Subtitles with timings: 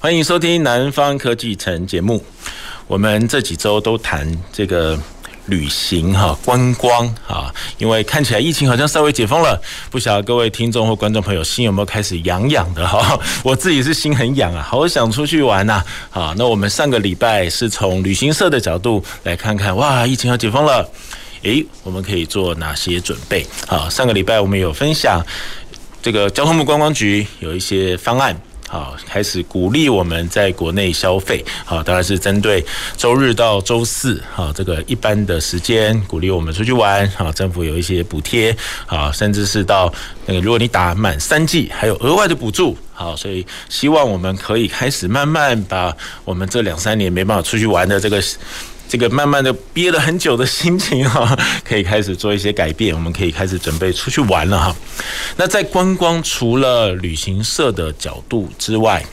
[0.00, 2.24] 欢迎收听《南方科技城》节目。
[2.86, 4.96] 我们这几周都谈这个
[5.46, 13.18] 旅行哈、观光啊，因为看起来疫情好像稍微解封了，不晓得各位听众或观众朋友心有没有开始痒痒的哈？
[13.42, 15.82] 我自己是心很痒啊，好想出去玩呐！
[16.10, 20.88] 好，那我们上个礼拜是从旅行社的角度来看看，哇，疫情要解封了，
[21.42, 23.44] 诶，我们可以做哪些准备？
[23.66, 25.20] 好，上个礼拜我们有分享。
[26.00, 32.62] 这个交通部观光局有一些方案，好，开始鼓励我们在国内消费，好，当然是针对
[32.96, 38.54] 周日到周四，好，这个一般的时间鼓励我们出去玩，好，政府有一些补贴，
[38.86, 39.92] 好，甚至是到
[40.26, 48.22] 那个如果你打满三季，还有额外的补助，好，所以希望我们可以开始慢慢把我们这两三年没办法出去玩的这个。
[48.88, 54.76] 这个慢慢的憋了很久的心情哈， 可以开始做一些改变，我们可以开始准备出去玩了哈。
[55.36, 59.04] 那在观光除了旅行社的角度之外，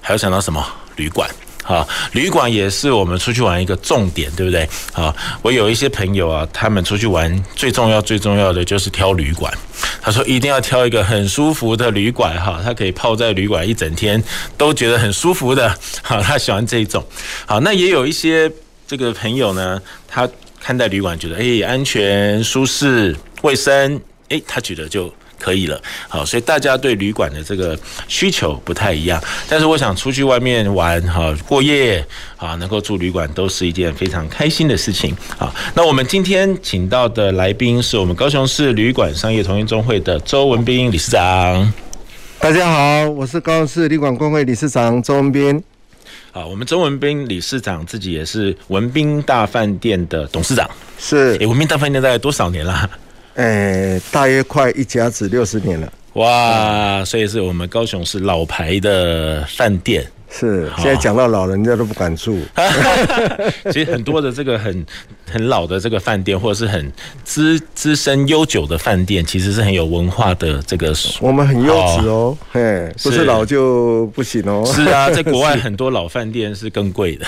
[0.00, 0.66] 还有想到什么？
[0.96, 1.28] 旅馆
[1.64, 4.68] 哈，旅馆也是我们出去玩一个重点，对不对？
[4.92, 9.52] 啊，我有一些朋友啊，他们出去玩最重要最重要的就是挑旅馆。
[10.00, 14.22] 他说一定要挑一个很舒服的旅馆哈，他可以泡在旅馆一整天
[14.56, 17.04] 都觉得很舒服的，好，他喜欢这一种。
[17.46, 18.50] 好，那也有一些。
[18.86, 20.28] 这个朋友呢，他
[20.60, 25.80] 看待旅馆觉得，哎，安全、舒适、卫生，哎，他觉得就可以了。
[26.08, 29.22] 好，所以大家对旅馆的这个需求不太一样。
[29.48, 32.04] 但是我想出去外面玩，哈，过夜，
[32.36, 35.16] 啊，能够住旅馆都是一件非常开心的事情。
[35.38, 41.72] 好，那我们今天请到的来宾是我们高雄市旅馆商业同业中会的周文斌理事长。
[42.38, 45.62] 大家好，我是高雄市旅馆工会理事长周文斌。
[46.34, 50.68] 好，我们周文斌理事长自己也是文斌大饭店的董事长，
[50.98, 51.38] 是。
[51.40, 52.90] 哎，文斌大饭店大概多少年了？
[53.34, 55.92] 诶，大约快一家子六十年了。
[56.14, 60.04] 哇，所以是我们高雄市老牌的饭店。
[60.36, 62.40] 是，现在讲到老人家都不敢住。
[63.70, 64.84] 其实很多的这个很
[65.30, 70.60] 很老的这个饭店，或者是很资资深悠久的饭店，其实是很有文化的。
[70.66, 74.64] 这个我们很优质哦，嘿，不是老就不行哦。
[74.66, 77.26] 是啊， 在国外很多老饭店是更贵的。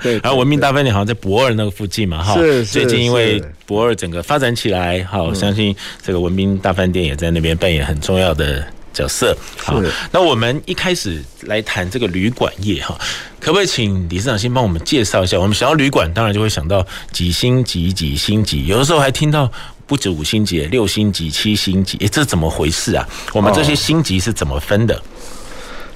[0.00, 2.34] 对，然后文明大饭店好像在博尔那个附近嘛，哈。
[2.34, 2.64] 是。
[2.64, 8.64] 最近因为博尔整个发展起来，好，我相信这个文明大饭店也在那边扮演很重要的
[8.96, 9.36] 角色。
[9.58, 9.78] 好，
[10.10, 12.98] 那我们一开始来谈这个旅馆业哈，
[13.38, 15.38] 可不可以请理事长先帮我们介绍一下？
[15.38, 19.52] 我们想到旅馆，当然就会想到几星级、几星级，有的时候还听到
[19.86, 23.06] 不止五星级、六星级、七星级，诶，这怎么回事啊？
[23.34, 25.02] 我们这些星级是怎么分的？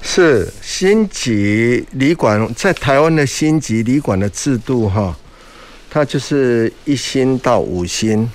[0.02, 5.16] 是星级旅馆在台湾的星级旅馆的制度哈，
[5.90, 8.28] 它就是一星到五星。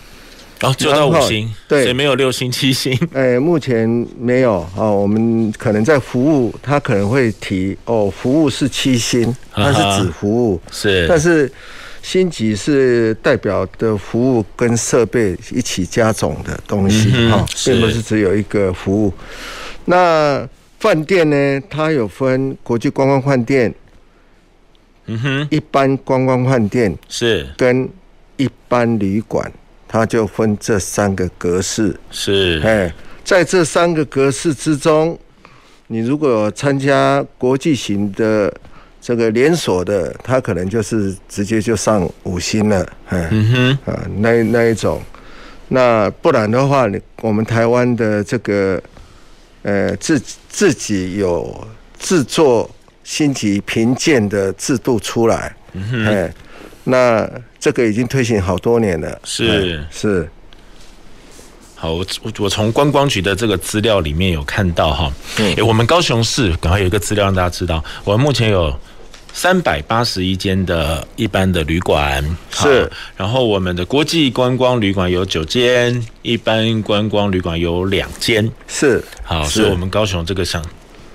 [0.62, 2.98] 然后就到五星，对，所以没有六星、七星。
[3.14, 4.96] 哎，目前没有哦。
[4.96, 11.52] 我们可能在服务，他可能会提哦，服务是七星，它是指服务是，但是
[12.02, 19.14] 星级是代表的服务跟设备一起加总的东西哈，并不是只有一个服务。
[19.84, 20.48] 那
[20.80, 21.62] 饭店呢？
[21.70, 23.74] 它有分国际观光饭店，
[25.08, 27.90] 嗯哼，一般观光饭店是跟
[28.38, 29.52] 一般旅馆。
[29.88, 35.18] 它就分这三个格式，是，哎，在这三个格式之中，
[35.88, 38.54] 你如果参加国际型的
[39.00, 45.02] 这个连锁的，它可能就是直接就上五星了，嗯哼，啊，那那一种，
[45.68, 48.82] 那不然的话，你我们台湾的这个，
[49.62, 50.20] 呃，自
[50.50, 51.68] 自己有
[52.00, 52.70] 制作
[53.04, 56.34] 星级评鉴的制度出来，嗯哼，哎，
[56.86, 57.30] 那。
[57.58, 59.84] 这个已经推行好多年了，是。
[59.90, 60.30] 是。
[61.74, 65.12] 好，我我我从观光局的这个资料里面有看到哈，
[65.58, 68.72] 哎，我们高雄市赶快有一个资料让大家知道，我们目前有
[69.34, 72.88] 三百八十一间的一般的旅馆，是，
[73.18, 80.64] 然后我们的国际观光旅馆有九间，一般观光旅馆有两间，是，好，所以我们高雄这个想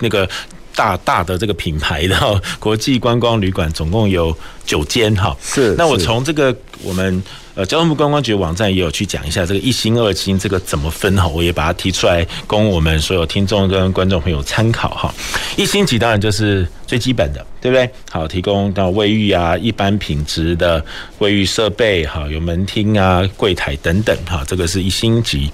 [0.01, 0.29] 那个。
[0.75, 5.75] 大大的这个品牌的国际观光旅馆总共有九间哈，是。
[5.77, 7.23] 那我从这个我们
[7.55, 15.13] 呃，交通部观光局网站也有去讲一下这个一星、二星这个怎么分哈，我也把它提出来供我们所有听众跟观众朋友参考哈。
[15.57, 17.91] 一星级当然就是最基本的，对不对？
[18.11, 20.83] 好，提供到卫浴啊，一般品质的
[21.19, 25.51] 卫浴设备，哈，有门厅啊、柜台等等，哈，这个是一星级。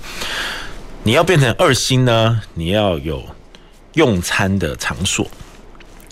[1.03, 3.25] 你要变成二星呢，你要有
[3.97, 5.29] 用餐的场所。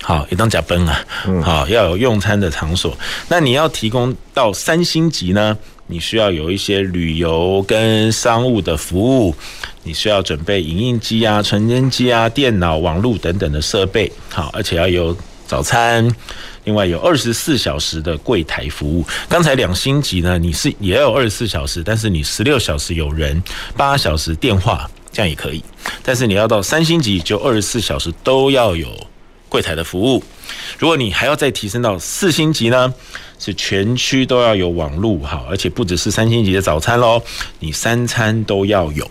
[0.02, 1.00] 好，也当假崩啊。
[1.42, 2.94] 好，要有用餐的场所。
[3.28, 5.56] 那你要提供到三星级呢？
[5.86, 9.34] 你需要有一些旅游跟商务的服务，
[9.82, 14.10] 你需要准备影印机啊、传真机啊、电脑、网络等等的设备。
[14.30, 15.14] 好，而且要有
[15.46, 16.06] 早餐，
[16.64, 19.06] 另外有二十四小时的柜台服务。
[19.28, 23.42] 刚才两星级呢，你是也要有二十四小时，但是你十六小时有人，
[23.76, 25.64] 八小时电话，这样也可以。
[26.02, 28.86] 但是你要到三星级，就二十四小时都要有。
[29.46, 30.24] 柜台的服务，
[30.80, 32.92] 如果你还要再提升到四星级呢，
[33.38, 37.22] 是全区都要有网路哈，而且不只是三星级的早餐喽，
[37.60, 39.08] 你三餐都要有，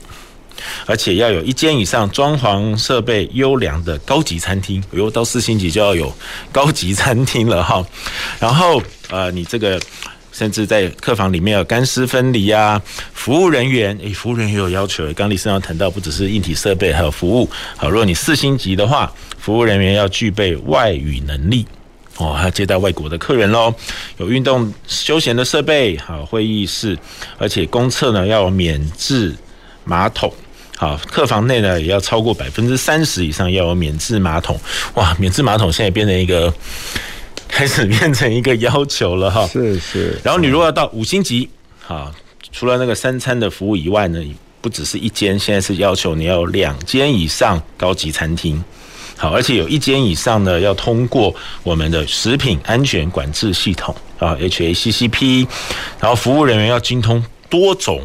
[0.86, 6.14] 而且要有一间以上装潢设备优良的高级餐厅，比如到四星级就要有
[6.52, 7.82] 高级餐厅了哈，
[8.38, 9.80] 然后呃，你这个。
[10.34, 12.82] 甚至在客房里面有干湿分离啊，
[13.14, 15.14] 服务人员诶，服务人员也有要求。
[15.14, 17.48] 刚李生要谈到，不只是硬体设备，还有服务。
[17.78, 21.66] 好，如果你四星级的话，服务人员要具备外语能力
[22.18, 23.74] 哦，还要接待外国的客人喽。
[24.18, 26.98] 有运动休闲的设备，好，会议室，
[27.38, 29.36] 而且公厕呢要有免治
[29.84, 30.34] 马桶。
[30.76, 34.60] 好，客房内呢也要超过百分之三十以上要有免治马桶。
[34.96, 36.52] 哇，免治马桶现在变成一个。
[37.54, 40.20] 开始变成一个要求了哈，是是。
[40.24, 41.48] 然后你如果要到五星级，
[41.80, 42.12] 好，
[42.52, 44.20] 除了那个三餐的服务以外呢，
[44.60, 48.62] 不只是一间，现在是要求你要有两间以上高级餐厅，
[49.16, 55.48] 好，而且有一间以上呢要通过我们的食品安全管制系统啊，HACCP，
[56.00, 58.02] 然后服务人员要精通多种。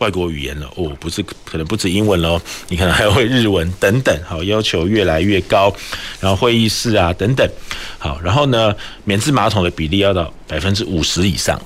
[0.00, 5.70] 外国语言了哦，不是可能不止英文喽，你可能还会日文等等，好，要求越来越高，
[6.18, 7.46] 然后会议室啊等等，
[7.98, 8.74] 好，然后呢，
[9.04, 11.60] 免治马桶的比例要到百分之五十以上，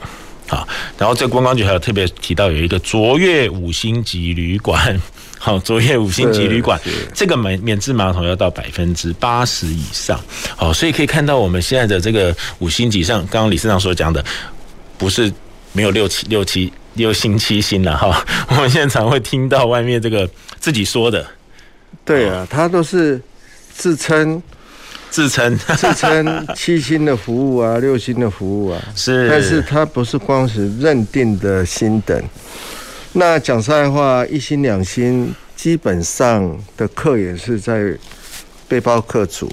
[0.48, 0.66] 好，
[0.98, 5.00] 然后这观光局还有特别提到有一个卓越五星级旅馆，
[5.38, 6.80] 好，卓越五星级旅馆，
[7.14, 10.20] 这个免免治马桶要到百分之八十以上，
[10.56, 14.24] 好，所以可以看到我们现在的这个五星级上，刚刚理事长所讲的，
[14.98, 15.32] 不是
[15.72, 16.72] 没有六七六七。
[16.94, 21.26] 六星七星了哈， 我们现在常会听到外面这个自己说的，
[22.04, 23.20] 对啊，他都是
[23.72, 24.42] 自称
[25.10, 32.22] 自称 自称七星的服务啊，六星的服务啊，是，但是他不是光是认定的星等。
[33.12, 37.96] 那讲实在话，一星两星基本上的客也是在
[38.66, 39.48] 背包客组。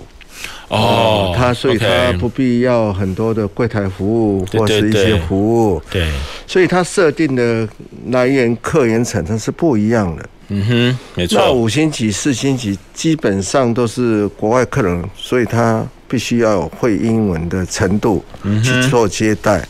[0.72, 1.86] 哦，他所以他
[2.18, 6.10] 不必要很多的柜台服务或是一些服务，对，
[6.48, 7.68] 所以他设定的
[8.08, 10.30] 来源客源产生是不一样的。
[10.48, 11.38] 嗯哼，没错。
[11.38, 18.24] 那五星级、四星级基本上都是国外客人，所以他必须要有会英文的程度
[18.64, 19.62] 去做接待。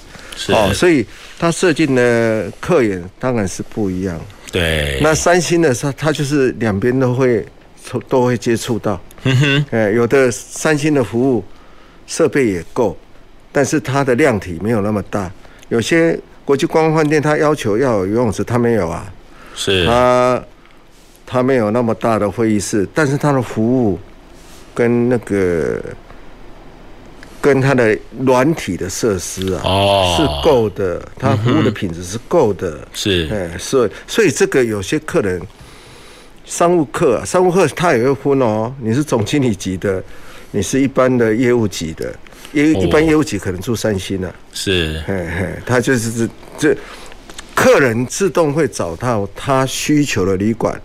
[0.50, 1.04] 哦，所以
[1.40, 4.20] 他设定的客源当然是不一样。
[4.52, 7.44] 对，那三星的他他就是两边都会
[8.08, 9.00] 都会接触到。
[9.24, 11.44] 嗯哼，哎，有的三星的服务
[12.08, 12.98] 设备也够，
[13.52, 15.32] 但是它的量体没有那么大。
[15.70, 19.06] 有些国际观光饭店，它要求要有游泳池，它没有啊。
[19.54, 19.86] 是。
[19.86, 20.44] 它
[21.26, 24.00] 它没有那么大的会议室，但是它的服务
[24.74, 25.80] 跟那个
[27.40, 31.02] 跟它的软体的设施啊，哦，是够的。
[31.20, 32.88] 它服务的品质是够的。
[32.92, 33.30] 是。
[33.32, 35.40] 哎，所以所以这个有些客人。
[36.52, 38.74] 商务客、啊，商务客他也会分哦。
[38.82, 40.04] 你是总经理级的，
[40.52, 42.14] 你是一般的业务级的，
[42.52, 44.36] 业一般业务级可能住三星了、啊。
[44.52, 46.78] 是，嘿嘿，他就是这这
[47.56, 50.80] 客人自动会找到他需求的旅馆。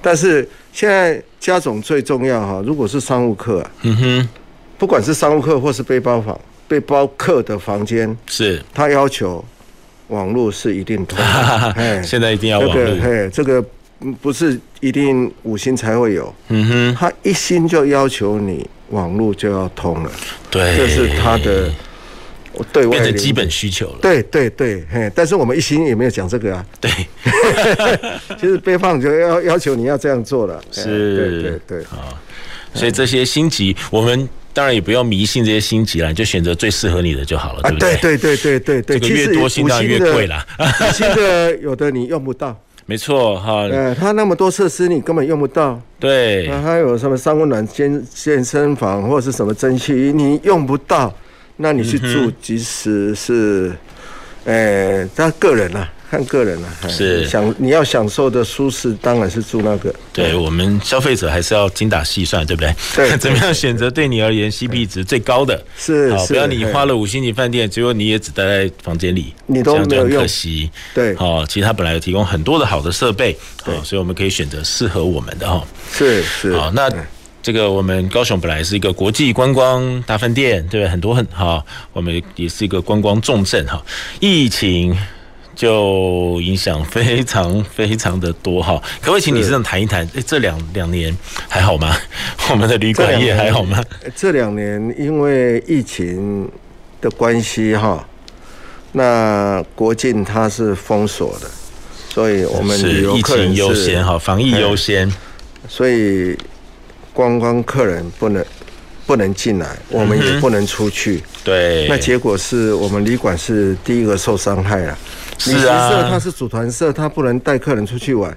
[0.00, 4.28] 但是现在家总最重要哈，如果是商务客、啊，嗯哼，
[4.78, 9.44] 不管是商务客或是背包房、背包客的房间，是，他要求
[10.06, 11.18] 网络是一定通。
[12.02, 13.62] 现在一定要网络、这个，嘿，这个。
[14.20, 20.10] 不是一定五星才会有，嗯哼，他一星就要求你网络就要通了，
[20.50, 21.68] 对，这是他的
[22.72, 23.98] 对外的基本需求了。
[24.00, 26.90] 对对对，嘿，但是我们一星也没有讲这个啊，对，
[28.40, 32.14] 其实被放就要要求你要这样做了，是，对对对，啊，
[32.74, 37.96] 所以这些星级，我们当然也不要迷信这些星级了，你就选择最适合你的就好了，对不对？
[37.96, 42.56] 对对对对对对，这个越多星当然越贵了，五星的有的你用不到。
[42.90, 45.78] 没错哈，呃，他那么多设施你根本用不到。
[46.00, 51.12] 对，那还有什么三温暖健健身房或者是什么蒸汽，你用不到。
[51.58, 53.74] 那你去住，即使是，
[54.46, 55.86] 哎，他个人啊。
[56.10, 59.94] 看个人了，是享你要享受的舒适，当然是住那个。
[60.12, 62.74] 对我们消费者还是要精打细算，对不对？
[62.96, 65.62] 对， 怎么样选择对你而言 CP 值最高的？
[65.76, 70.70] 是，好，不要你花了五星级饭店，结果你也只待在房间里，你都没有用，可惜。
[70.94, 75.62] 对，好，其实它本来有提供很多的好的设备，对，所以我们可以选择适合我们的哈。
[75.92, 76.90] 是是，好，那
[77.42, 80.88] 这个我们高雄本来是一个国际观光大饭店，对不对？
[80.88, 83.84] 很多很好，我们也是一个观光重镇哈。
[84.20, 84.96] 疫情。
[85.58, 90.08] 就影响非常非常的多哈，可不可以请理事长谈一谈？
[90.14, 91.14] 哎，这两两年
[91.48, 91.96] 还好吗？
[92.50, 93.82] 我们的旅馆业还好吗？
[94.14, 96.48] 这两年因为疫情
[97.00, 98.06] 的关系哈，
[98.92, 101.50] 那国境它是封锁的，
[102.08, 105.12] 所以我们旅游客人是疫情优先哈，防疫优先，
[105.68, 106.38] 所以
[107.12, 108.44] 观光客人不能
[109.06, 111.20] 不能进来，我们也不能出去。
[111.42, 114.96] 对，那结果是我们旅馆是第一个受伤害了。
[115.46, 118.36] 旅行社它是组团社，它不能带客人出去玩，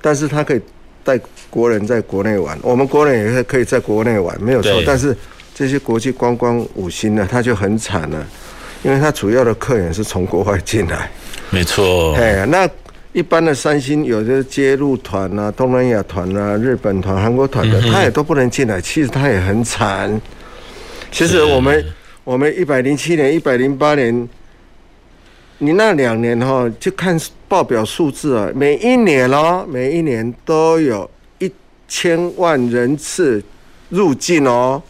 [0.00, 0.60] 但是它可以
[1.04, 1.18] 带
[1.48, 2.58] 国人在国内玩。
[2.62, 4.82] 我们国人也是可以在国内玩，没有错。
[4.84, 5.16] 但是
[5.54, 8.26] 这些国际观光五星呢，它就很惨了，
[8.82, 11.08] 因为它主要的客源是从国外进来。
[11.50, 12.14] 没错。
[12.16, 12.68] 哎，那
[13.12, 18.80] 一般的三星有的接入团啊、东南亚团啊、日本团、韩国团的，它也都不能进来。
[18.80, 20.20] 其实他也很惨。
[21.12, 21.84] 其实我们
[22.24, 24.28] 我们一百零七年、一百零八年。
[25.64, 27.16] 你那两年哈，就看
[27.46, 31.48] 报表数字啊，每一年哦，每一年都有一
[31.86, 33.40] 千万人次
[33.90, 34.82] 入境哦，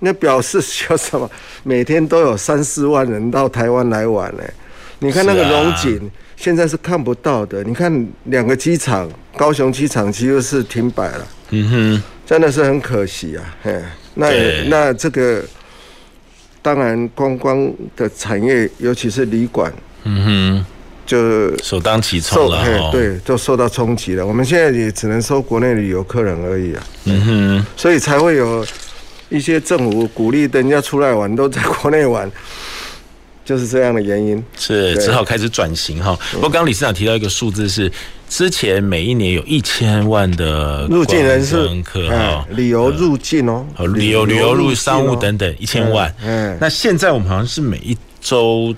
[0.00, 1.30] 那表示叫什么？
[1.62, 4.42] 每天都有三四万人到台湾来玩呢。
[4.98, 7.62] 你看那个龙井，现在是看不到的。
[7.62, 11.28] 你看两个机场，高雄机场几乎是停摆了。
[11.50, 13.56] 嗯哼，真的是很可惜啊。
[13.62, 13.80] 嘿，
[14.14, 14.28] 那
[14.68, 15.44] 那这个
[16.60, 19.72] 当然观光的产业，尤其是旅馆。
[20.04, 20.66] 嗯哼，
[21.06, 24.26] 就首当其冲了，对，就受到冲击了。
[24.26, 26.82] 我们现在也只能收国内旅游客人而已啊。
[27.04, 28.64] 嗯哼，所以才会有
[29.28, 32.30] 一些政府鼓励人家出来玩，都在国内玩，
[33.44, 34.42] 就是这样的原因。
[34.58, 36.16] 是只好开始转型哈。
[36.32, 37.90] 不过刚刚理事长提到一个数字是，
[38.28, 41.68] 之前每一年有一千万的入境人次，
[42.10, 46.14] 哈，旅游入境哦，旅游旅游入商务等等一千万。
[46.22, 48.74] 嗯，那现在我们好像是每一周。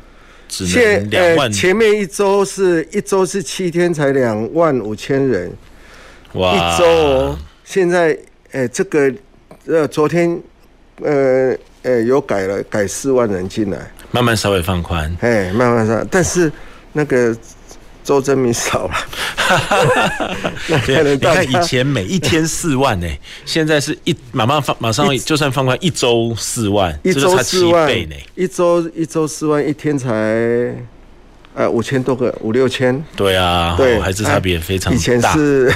[0.50, 5.50] 现呃，前面一周是一周是七天才两万五千人，
[6.32, 7.38] 哇，一周哦。
[7.64, 8.18] 现在
[8.52, 9.10] 呃，这个
[9.66, 10.38] 呃，昨天
[11.00, 13.78] 呃呃有改了，改四万人进来，
[14.10, 16.52] 慢慢稍微放宽，哎，慢慢上，但是
[16.92, 17.34] 那个。
[18.10, 18.94] 周真名少了，
[20.66, 23.06] 你看以前每一天四万呢，
[23.44, 30.10] 现在是一马上放马上就算放宽一周四万，一周四万呢，一周一周四万，一天才
[31.54, 34.98] 呃五千多个五六千，对啊，对，还是差别非常大。
[34.98, 35.72] 以前是，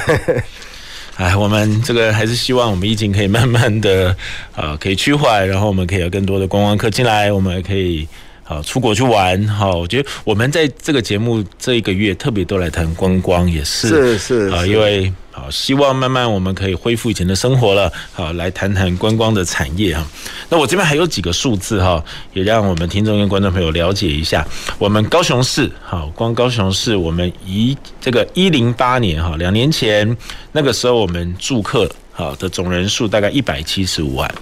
[1.14, 4.16] 哎，我们这个还是希望我们疫情可以慢慢的
[4.56, 8.08] 呃可以趋缓，然后我们可以有更多的观光客进来，我们还可以。
[8.46, 20.06] 好，出国去玩，哈，我觉得我们在这个节目这一个月特别都来谈观光，也是是是啊，因为好希望慢慢我们可以恢复以前的生活了，好，来谈谈观光的产业哈。
[20.50, 24.46] 那我这边还有几个数字哈，也让我们听众跟观众朋友了解一下，
[24.78, 30.14] 我们高雄市好，光高雄市我们一这个一零八年哈，两年前
[30.52, 34.34] 那个时候我们住客好的总人数大概一百七十五万，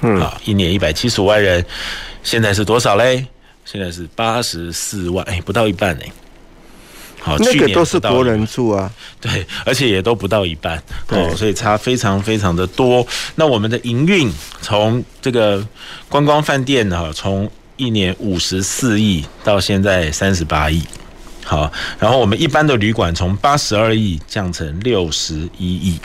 [0.00, 1.62] 嗯，好，一年一百七十五万人，
[2.22, 3.26] 现在是多少嘞？
[3.64, 6.12] 现在是八十四万，哎，不到一半哎。
[7.22, 8.90] 好，那个都是国人住啊，
[9.20, 13.06] 对，而且也都不到一半哦，所以差非常非常的多。
[13.34, 15.62] 那我们的营运从这个
[16.08, 20.82] 观光饭店呢，从一年五十四亿到现在三十八亿，
[21.44, 26.00] 好，然后我们一般的旅馆从八十二亿降成六十一亿。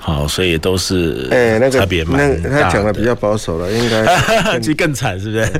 [0.00, 2.48] 好，所以都是哎，那个差别蛮大的。
[2.48, 5.52] 那他讲的比较保守了， 应该其实更惨，是不是？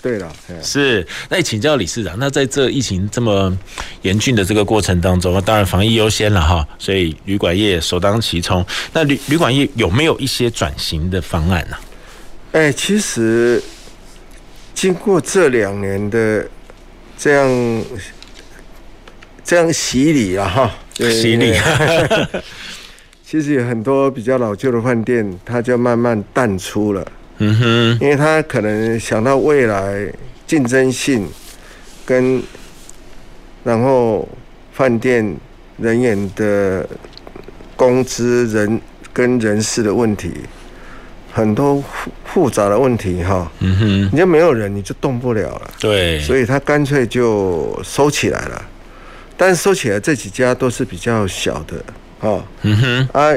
[0.00, 0.30] 对了，
[0.62, 1.04] 是。
[1.28, 3.56] 那你请教理事长，那在这疫情这么
[4.02, 8.64] 严峻的这个过程当中，当然防疫优先了哈，所以旅馆业首当其冲。
[8.92, 11.76] 那旅旅馆业有没有一些转型的方案呢？
[12.52, 13.60] 哎，其实
[14.74, 16.46] 经过这两年的
[17.16, 17.84] 这样
[19.42, 21.54] 这样洗礼啊，哈，洗礼。
[23.30, 27.06] 其实有很多比较老旧的饭店，它就慢慢淡出了。
[27.38, 30.12] 嗯哼，因为它可能想到未来
[30.48, 31.28] 竞争性，
[32.04, 32.42] 跟
[33.62, 34.28] 然后
[34.72, 35.36] 饭店
[35.78, 36.84] 人员的
[37.76, 38.80] 工资、人
[39.12, 40.32] 跟人事的问题，
[41.32, 43.48] 很多复复杂的问题哈。
[43.60, 45.70] 嗯哼，你就没有人，你就动不了了。
[45.78, 48.60] 对，所以他干脆就收起来了。
[49.36, 51.76] 但是收起来这几家都是比较小的
[52.20, 52.44] 啊。
[52.62, 53.34] 嗯哼，啊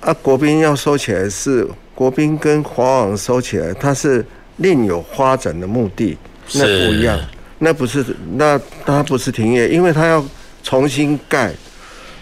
[0.00, 4.24] 啊，国宾要收起来是国宾跟华王收起来，它是
[4.58, 6.16] 另有发展的目的，
[6.54, 7.18] 那不一样。
[7.58, 10.22] 那不是，那它不是停业，因为它要
[10.62, 11.52] 重新盖，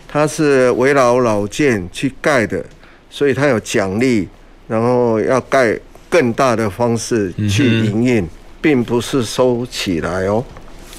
[0.07, 2.65] 它是围绕老建去盖的，
[3.11, 4.29] 所以它有奖励，
[4.69, 5.77] 然后要盖
[6.09, 8.29] 更大的方式去营运，嗯、
[8.61, 10.45] 并不是收起来哦。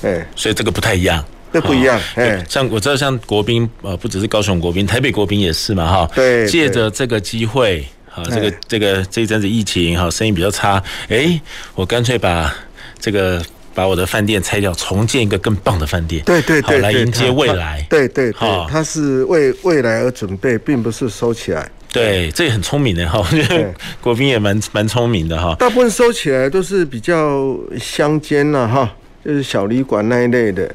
[0.03, 1.23] 哎，所以这个不太一样，
[1.55, 1.97] 这不一样。
[2.15, 6.11] 哎、哦，像我知道，像国宾呃，不只是高雄国宾，台北国宾也是嘛，哈。
[6.13, 6.45] 对。
[6.47, 11.39] 借着这个机会，好，这个这个这一阵子疫情，哈，生意比较差，哎，
[11.75, 12.53] 我干脆把
[12.99, 13.41] 这个。
[13.75, 16.23] 把我的饭店拆掉，重建一个更棒的饭店。
[16.23, 17.85] 对对对，来迎接未来。
[17.89, 21.69] 对对对，它是为未来而准备，并不是收起来。
[21.91, 23.19] 对，这也很聪明的哈。
[23.19, 25.53] 我觉得国宾也蛮蛮聪明的哈。
[25.59, 28.89] 大部分收起来都是比较乡间呐哈，
[29.25, 30.73] 就是小旅馆那一类的。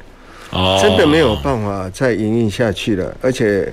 [0.51, 0.79] 哦。
[0.81, 3.71] 真的没有办法再营运下去了，而且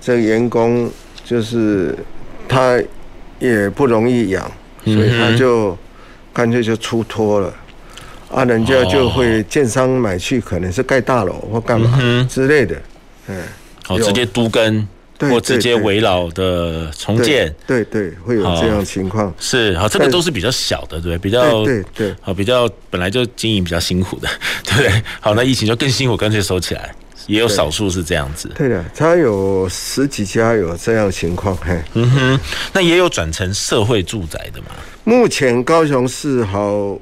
[0.00, 0.90] 这个员工
[1.24, 1.96] 就是
[2.48, 2.80] 他
[3.38, 4.50] 也不容易养，
[4.84, 5.76] 所以他就
[6.32, 7.54] 干脆就出脱了。
[8.34, 12.74] 啊，人家就会建商买去，可能是盖大楼或干嘛之类的，
[13.26, 13.42] 嗯，
[13.88, 14.88] 哦，直接都更，
[15.30, 19.32] 或直接围绕的重建，对对，会有这样情况。
[19.38, 24.28] 是，好，这个都是比较小的，对，比较对对，好，比较本来就经营比较辛苦的，
[24.64, 25.02] 对 不对？
[25.20, 26.94] 好，那疫情就更辛苦，干脆收起来。
[27.28, 28.50] 也有少数是这样子。
[28.56, 32.40] 对的，他有十几家有这样情况，嘿，嗯哼，
[32.72, 34.68] 那也有转成社会住宅的嘛？
[35.04, 36.98] 目前高雄市好。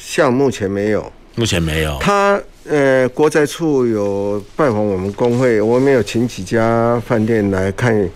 [0.00, 1.98] 像目前没有，目前没有。
[2.00, 8.08] 他呃，国宅处有拜访我们工会，我们有请几家饭店来看。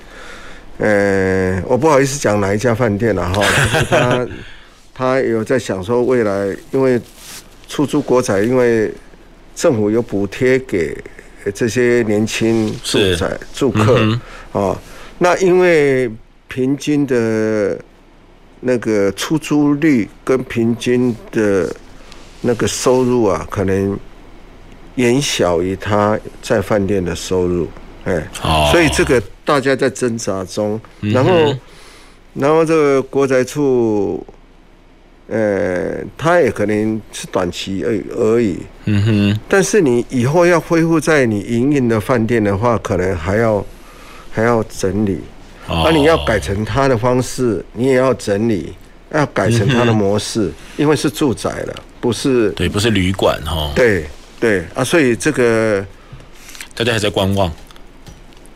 [0.78, 3.42] 呃，我不好意思讲哪一家饭店了哈。
[3.88, 4.28] 他
[4.94, 7.00] 他有在想说未来，因为
[7.66, 8.92] 出租国宅，因为
[9.54, 10.96] 政府有补贴给
[11.54, 14.20] 这些年轻住宅住客啊、
[14.52, 14.78] 哦。
[15.18, 16.10] 那因为
[16.48, 17.78] 平均的。
[18.64, 21.68] 那个出租率跟平均的
[22.42, 23.98] 那个收入啊，可能
[24.96, 27.68] 远小于他在饭店的收入，
[28.04, 28.22] 哎，
[28.70, 31.54] 所以这个大家在挣扎中，然后，
[32.34, 34.24] 然后这个国宅处，
[35.28, 43.64] 呃，他也可能是短期而而已，嗯哼，但是你以后要恢复在你营运的饭店的话，可能还要
[44.30, 45.20] 还要整理。
[45.68, 48.74] 那、啊、你要改成他的方式，你也要整理，
[49.12, 53.70] 要改成他的模式，嗯、因为是住宅了，不是对，不是旅馆哈。
[53.74, 54.04] 对
[54.42, 55.86] 对啊，所以这个
[56.74, 57.48] 大家还在观望。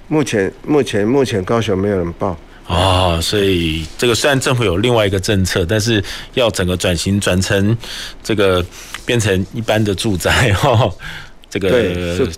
[0.08, 6.02] 目前目前目前高雄没有人报啊，所以这个虽然政府有另外一个政策，但是
[6.34, 7.78] 要整个转型转成
[8.20, 8.66] 这个
[9.04, 10.92] 变成一般的住宅哈。
[11.48, 11.70] 这个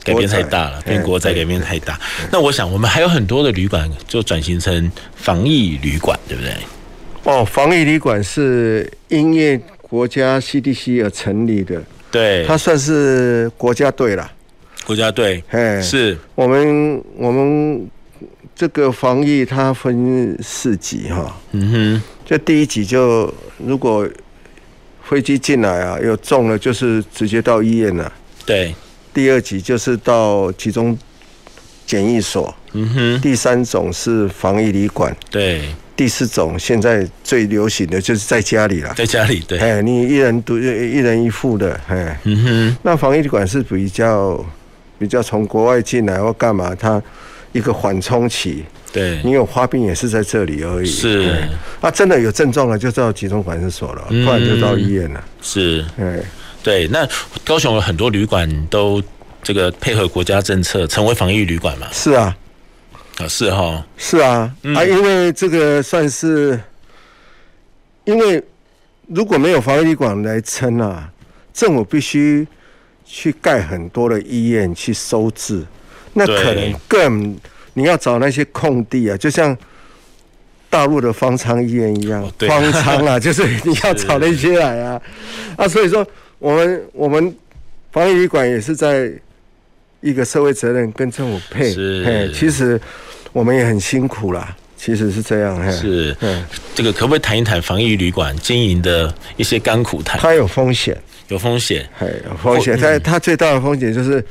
[0.05, 1.99] 改变太大了，变国宅改变太大。
[2.31, 6.55] 那我想，我们还有很多的旅馆就转型成防疫旅馆，对不对？
[7.25, 14.31] 哦，防疫旅馆是因为国家 CDC 而成立的，对，他算是国家队了。
[14.87, 17.87] 国家队，哎，是我们我们
[18.57, 24.09] 这个防疫它分四级哈，嗯哼，这第一级就如果
[25.03, 28.11] 飞机进来啊，有中了就是直接到医院了，
[28.47, 28.75] 对。
[29.13, 30.97] 第二级就是到集中
[31.85, 33.21] 检疫所，嗯哼。
[33.21, 35.69] 第三种是防疫旅馆，对。
[35.99, 39.59] 第四种现在最流行的就是在家里了，在家里，对。
[39.59, 42.77] 哎，你一人独一人一户的，哎，嗯哼。
[42.85, 44.47] 那防疫旅馆是比较
[44.97, 47.03] 比较从国外进来或干嘛，它
[47.51, 49.21] 一个缓冲期，对。
[49.25, 51.37] 你有发病也是在这里而已，是。
[51.81, 55.85] 啊，真的有症状了就到集中管制所了，不然就到医院了，是。
[55.99, 56.21] 哎。
[56.63, 57.05] 对，那
[57.45, 59.03] 高雄有很多旅馆都
[59.43, 61.89] 这个配合国家政策成为防疫旅馆嘛？
[61.91, 62.37] 是啊，
[63.19, 66.59] 啊是哈，是啊，嗯、啊，因为这个算是，
[68.05, 68.43] 因为
[69.09, 71.13] 如果没有防疫旅馆来撑啊，
[71.53, 72.47] 政府必须
[73.05, 75.65] 去盖很多的医院去收治，
[76.15, 77.37] 那可能更
[77.75, 79.57] 你要找那些空地啊，就像。
[80.71, 85.01] 大陆的方舱医院一样，哦、方舱啊， 就是你要找那些来啊，
[85.57, 86.07] 啊，所以说
[86.39, 87.35] 我们我们
[87.91, 89.11] 防疫旅馆也是在
[90.01, 92.81] 一个社会责任跟政府配，是，其实
[93.33, 96.17] 我们也很辛苦啦，其实是这样，是，
[96.75, 100.21] 这个可不可以谈一谈防疫旅馆经营的一些甘苦谈？
[100.21, 100.97] 它有风险，
[101.29, 104.25] 有风险，有风险，它它最大的风险就是，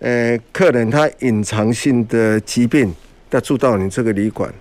[0.00, 2.92] 呃，客人他隐藏性的疾病
[3.30, 4.52] 要住到你这个旅馆。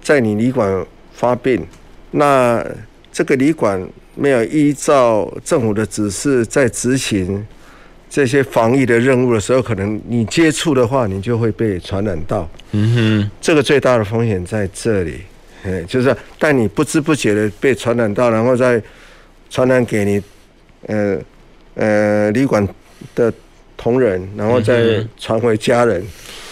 [0.00, 1.66] 在你旅馆发病，
[2.10, 2.62] 那
[3.10, 3.82] 这个旅馆
[4.14, 7.46] 没有依照政府的指示在执行
[8.14, 12.48] 这些防疫的任务的时候，可能你接触的话，你就会被传染到。
[12.70, 15.20] 嗯哼，这个最大的风险在这里，
[15.64, 18.80] 哎，就是但你不知不觉的被传染到，然后再
[19.50, 20.22] 传染给你，
[20.86, 21.18] 呃
[21.74, 22.64] 呃旅馆
[23.16, 23.32] 的
[23.76, 26.00] 同仁，然后再传回家人。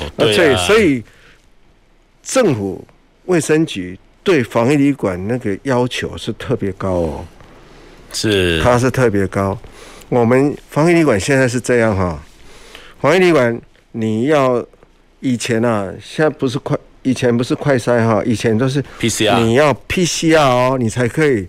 [0.01, 1.01] 哦，对啊，所以
[2.25, 2.85] 政府
[3.27, 7.25] 卫生局对防疫旅馆那个要求是特别高哦，
[8.13, 9.57] 是，它是特别高。
[10.13, 12.23] 我们防疫旅馆现在是这样哈，
[13.01, 13.59] 防疫旅馆
[13.93, 14.63] 你要
[15.21, 21.49] 以前啊，现在不是快，以前不是快筛哈，以前都是 PCR，你要 PCR 哦，你才可以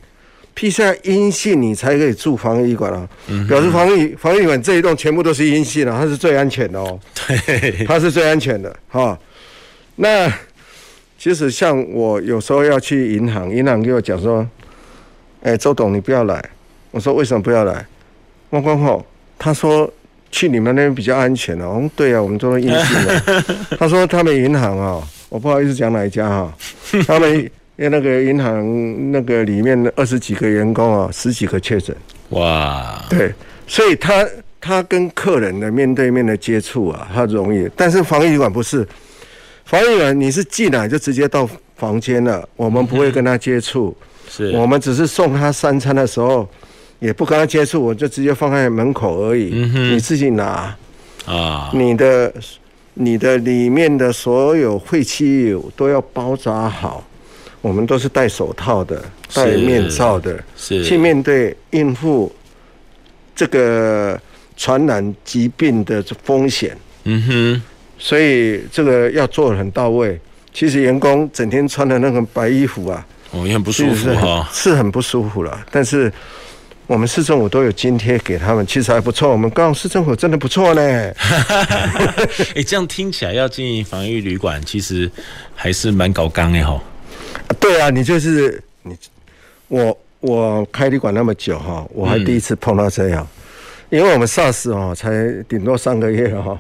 [0.56, 3.06] PCR 阴性，你才可以住防疫旅馆啊。
[3.50, 6.98] 表示防疫防疫旅馆这一栋全部都是阴性的，它是最安全的哦。
[7.28, 9.20] 对，它是最安全的哈。
[9.98, 10.32] 那
[11.20, 14.48] 其实像我有时候要去银行，银行给我讲说
[15.44, 16.42] ：“哎，周董你不要来。”
[16.92, 17.86] 我说：“为什么不要来？”
[18.54, 19.04] 光光后，
[19.40, 19.92] 他说
[20.30, 21.90] 去你们那边比较安全哦。
[21.96, 23.44] 对啊，我们都是硬性的。
[23.80, 26.54] 他说他们银行啊，我不好意思讲哪一家哈，
[27.08, 31.96] 他们 那个银行那个里面二十几个员工啊，十几个确诊。
[32.30, 33.34] 哇，对，
[33.66, 34.24] 所以他
[34.62, 37.68] 他跟客人的面对面的接触啊，他容易。
[37.76, 38.88] 但是防疫旅馆不是，
[39.66, 43.98] 防疫旅馆你是进来就直接到房间了，我们不会跟他接触，
[44.30, 46.48] 是我们只是送他三餐的时候。
[47.04, 49.52] 也不跟他接触，我就直接放在门口而已。
[49.54, 50.74] 嗯、你自己拿
[51.26, 52.34] 啊，你的
[52.94, 57.04] 你的里面的所有废弃物都要包扎好。
[57.60, 62.34] 我们都是戴手套的，戴面罩的，是去面对应付
[63.36, 64.18] 这个
[64.56, 66.78] 传染疾病的风险。
[67.04, 67.62] 嗯哼，
[67.98, 70.18] 所以这个要做的很到位。
[70.54, 76.10] 其实员工整天穿的那个白衣服啊，哦，也很不舒服哈，是很不舒服了，但是。
[76.94, 79.32] 我们市政府都有津贴给他们，其实还不错。
[79.32, 80.82] 我们高雄市政府真的不错呢。
[82.54, 85.10] 哎，这样听起来要经营防疫旅馆，其实
[85.56, 86.80] 还是蛮搞刚的哈。
[87.60, 88.96] 对啊，你就是你，
[89.70, 93.28] 我我开旅馆那么久哈，我还第一次碰到这样。
[93.90, 95.10] 嗯、因为我们 SARS 哦，才
[95.50, 96.56] 顶多三个月哈，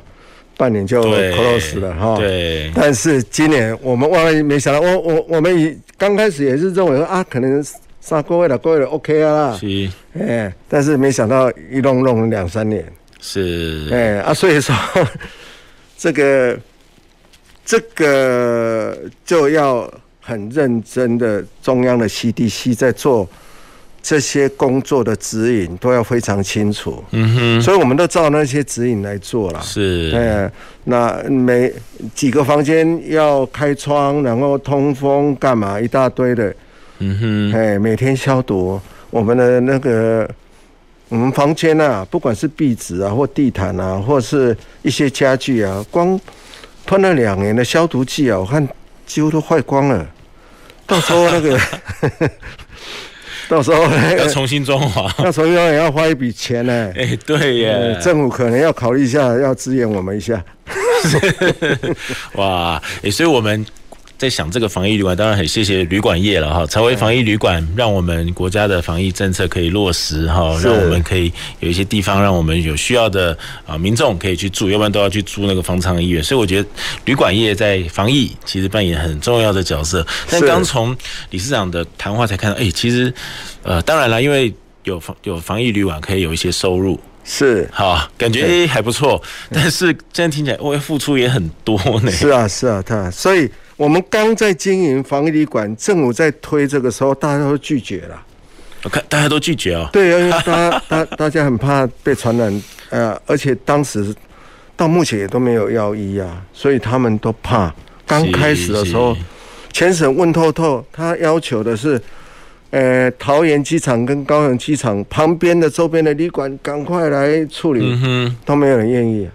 [0.57, 2.17] 半年就 close 了哈。
[2.17, 2.71] 对。
[2.73, 7.63] 但是今年我们万万没想到，我我我们以刚开始也是认为说啊，可能。
[8.05, 9.57] 三个月了，个月了，OK 啊啦。
[9.57, 9.89] 是，
[10.19, 12.85] 哎，但是没想到一弄弄两三年。
[13.21, 14.75] 是，哎啊，所以说
[15.97, 16.59] 这个
[17.63, 19.89] 这个就要
[20.19, 23.25] 很认真的，中央的 CDC 在做
[24.01, 27.01] 这些工作的指引都要非常清楚。
[27.11, 29.61] 嗯哼，所以我们都照那些指引来做了。
[29.61, 30.51] 是，哎，
[30.83, 31.71] 那每
[32.13, 36.53] 几个房间要开窗，然后通风，干嘛一大堆的。
[37.05, 40.29] 嗯哼，哎，每天消毒我们的那个
[41.09, 46.19] 我们房间啊，不管是壁纸啊，或地毯啊，或是一些家具啊，光
[46.85, 48.65] 喷了两年的消毒剂啊，我看
[49.05, 50.07] 几乎都坏光了。
[50.87, 51.59] 到时候那个，
[53.49, 53.83] 到时候
[54.17, 56.91] 要重新装潢，要重新装也要花一笔钱呢。
[56.95, 60.43] 哎，对耶，政府可能要考虑一下，要支援我们一下。
[62.35, 63.65] 哇，哎，所以我们。
[64.23, 66.65] 在想这个防疫旅馆，当然很谢谢旅馆业了哈。
[66.65, 76.23] 成为防疫旅馆，让我们国家的防疫政策可以落实哈，让我们可以有一些地方，让我们有需要的啊民众可以去住，要不然都要去租那个方舱医院。
[76.23, 76.69] 所以我觉得
[77.03, 80.07] 旅馆业在防疫其实扮演很重要的角色。
[80.29, 80.95] 但刚从
[81.31, 83.13] 理事长的谈话才看到，哎，其实
[83.61, 84.53] 呃，当然了，因为
[84.85, 89.21] 有防有防疫旅馆可以有一些收入，是好，感觉哎还不错。
[89.51, 92.09] 但是现在听起来，我要付出也很多呢。
[92.09, 93.51] 是啊，是啊，他所以。
[93.75, 98.23] 我们刚在经营防疫旅馆，政府在推这个时候，大家都拒绝了。
[98.83, 99.89] 我看大家都拒绝啊、哦。
[99.91, 104.13] 对，因为大家 大大家很怕被传染，呃，而且当时
[104.75, 107.73] 到目前也都没有药医啊，所以他们都怕。
[108.05, 109.15] 刚开始的时候，
[109.71, 111.99] 全省问透透，他要求的是，
[112.69, 119.27] 呃，桃园机场跟高雄机场旁边的周边的旅馆赶快来处理，嗯、都没有人愿意，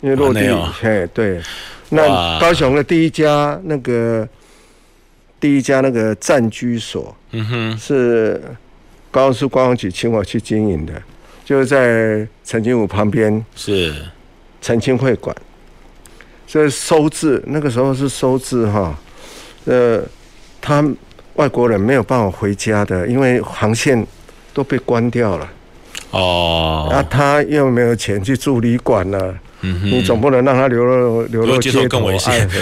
[0.00, 0.40] 因为落地，
[0.80, 1.42] 嘿，对。
[1.90, 4.28] 那高雄的第一家那个
[5.38, 8.40] 第一家那个暂居所，嗯哼，是
[9.10, 10.92] 高雄市观光局请我去经营的，
[11.44, 13.94] 就是在陈清武旁边，是。
[14.58, 15.36] 澄清会馆，
[16.44, 18.98] 所以收治那个时候是收治哈，
[19.66, 20.02] 呃，
[20.60, 20.84] 他
[21.34, 24.04] 外国人没有办法回家的，因为航线
[24.52, 25.48] 都被关掉了，
[26.10, 29.38] 哦，啊，他又没有钱去住旅馆了。
[29.62, 32.48] 嗯、你总不能让他流落流落街头，更危险。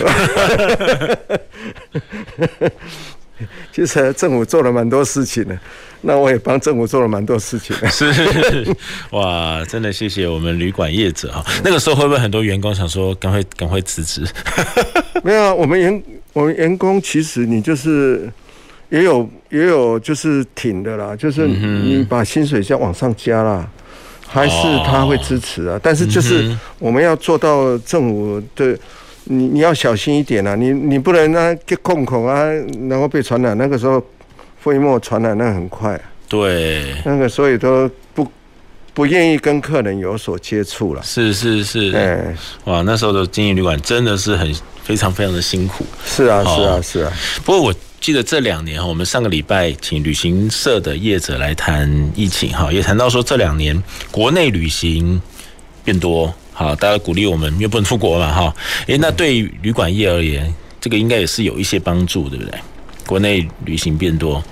[3.72, 5.59] 其实政府做了蛮多事情的，
[6.02, 7.88] 那我也帮政府做了蛮多事情的。
[7.88, 8.07] 是
[9.11, 11.44] 哇，真的谢谢我们旅馆业者啊。
[11.64, 14.24] 那个时候会不会很多员工想说赶快赶快辞职？
[15.24, 16.02] 没有啊，我们员
[16.33, 18.30] 我们员工其实你就是
[18.88, 23.68] 也有也有就是挺的啦，就是你把薪水再往上加啦，
[24.35, 25.81] 还是他会支持啊。
[25.83, 28.77] 但是就是我们要做到政府的。
[29.27, 30.55] 你你要小心一点啊！
[30.55, 32.44] 你你不能啊，给空口啊，
[32.90, 33.57] 然后被传染。
[33.57, 33.99] 那个时候
[34.61, 35.99] 飞沫传染那很快。
[36.29, 38.31] 对，那个所以都不
[38.92, 41.03] 不愿意跟客人有所接触了。
[41.03, 45.87] 是是是，哎，哇，那时候的经营旅馆真的是很非常非常的辛苦。
[46.05, 47.11] 是啊是啊是啊。
[47.47, 55.18] 不过我记得这两年哈，我们上个礼拜请旅行社的业者来谈疫情哈，也谈到说这两年国内旅行
[55.82, 56.30] 变多。
[56.52, 58.54] 好，大家鼓励我们，因为不能出国嘛，哈。
[58.88, 62.52] 诶，那对于旅馆业而言，这个应该也是有一些帮助，对不对？
[63.06, 64.44] 国内旅行变多，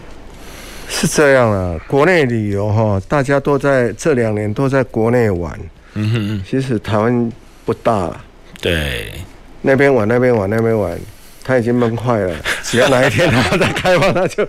[0.88, 1.78] 是这样啊。
[1.86, 5.60] 国内旅游哈，大家都在这两年都在国内玩。
[5.92, 6.42] 嗯哼嗯。
[6.48, 7.30] 其实台湾
[7.66, 8.18] 不大。
[8.62, 9.12] 对。
[9.60, 10.98] 那边玩，那边玩，那边玩，
[11.44, 12.34] 他已经闷坏了。
[12.62, 14.44] 只要哪一天他再开放，他就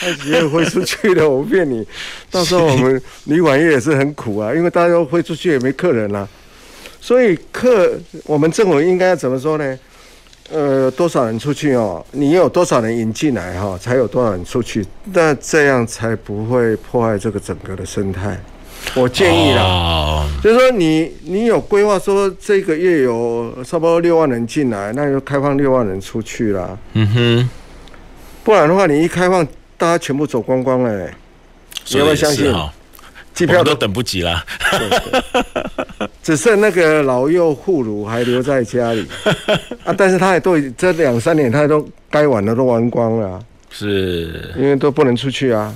[0.00, 1.28] 他直接飞出去了。
[1.28, 1.86] 我不骗你，
[2.30, 6.28] 到时候我们旅馆业也是很苦啊，因为大家都飞出去，也没客人了。
[7.00, 7.92] 所以客，
[8.24, 9.78] 我们政府应该怎么说呢？
[10.48, 12.04] 呃，多少人出去哦？
[12.12, 14.86] 你有多少人引进来哈，才有多少人出去？
[15.12, 18.40] 那这样才不会破坏这个整个的生态。
[18.94, 26.78] 我建议啦，就是说你你有规划说这个月有差不多六万人进来，那就开放六万人出去啦。
[26.94, 27.50] 嗯哼，
[28.42, 31.10] 不然的话，你一开放，大家全部走光光了，
[31.88, 32.52] 你要不要相信？
[33.34, 34.42] 机票都等不及了，
[36.22, 39.06] 只剩那个老幼妇孺还留在家里
[39.84, 39.94] 啊！
[39.94, 45.70] 但是他也都这两三年，他都该玩的都玩光了，是，因为都不能出去啊。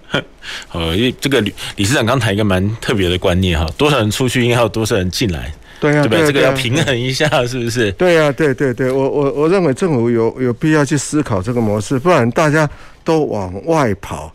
[0.72, 6.26] 哦，因为这个理理事长刚谈一个蛮特别的观念哈，多少人出去，应该有多少人进来，对啊，对不对？
[6.26, 7.90] 这个要平衡一下，是不是？
[7.92, 12.68] 对啊，对对对，我我我认为政府有有必要去思考这个模式，不然大家
[13.04, 14.32] 都往外跑。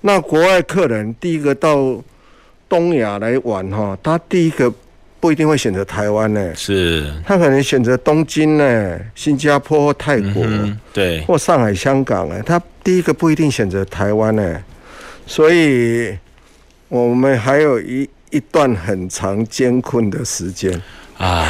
[0.00, 2.02] 那国外客人第一个到
[2.68, 4.72] 东亚来玩哈，他第一个
[5.20, 10.44] 不一定会选择台湾呢，是，他可能选择东京呢、新加坡泰国，
[10.92, 14.62] 对，或上海、香港哎，他第一个不一定选择台湾呢，
[15.26, 16.16] 所以
[16.88, 20.80] 我们还有一一段很长艰困的时间
[21.18, 21.48] 啊。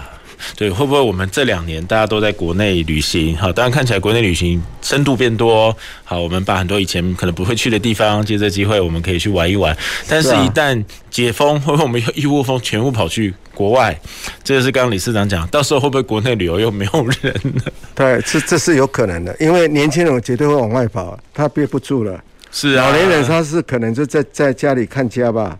[0.56, 3.36] 对，会不会我们这两年大家都在国内旅行？
[3.36, 5.76] 好，当然看起来国内旅行深度变多。
[6.02, 9.76] 好，我们把很多以前可能不会去的地方，借这机会我们可以去玩一玩。
[10.08, 13.98] 但是，一旦解封，会不会我们又一窝蜂全部跑去国外？
[14.42, 17.34] 这个是刚刚理事长讲，到时候会不会国内旅游又没有人
[17.64, 17.72] 了？
[17.94, 22.18] 对，这这是有可能的，因为年轻人绝对会往外跑，他憋不住了。
[22.52, 25.58] 是啊，老年人他是可能就在在家里看家吧。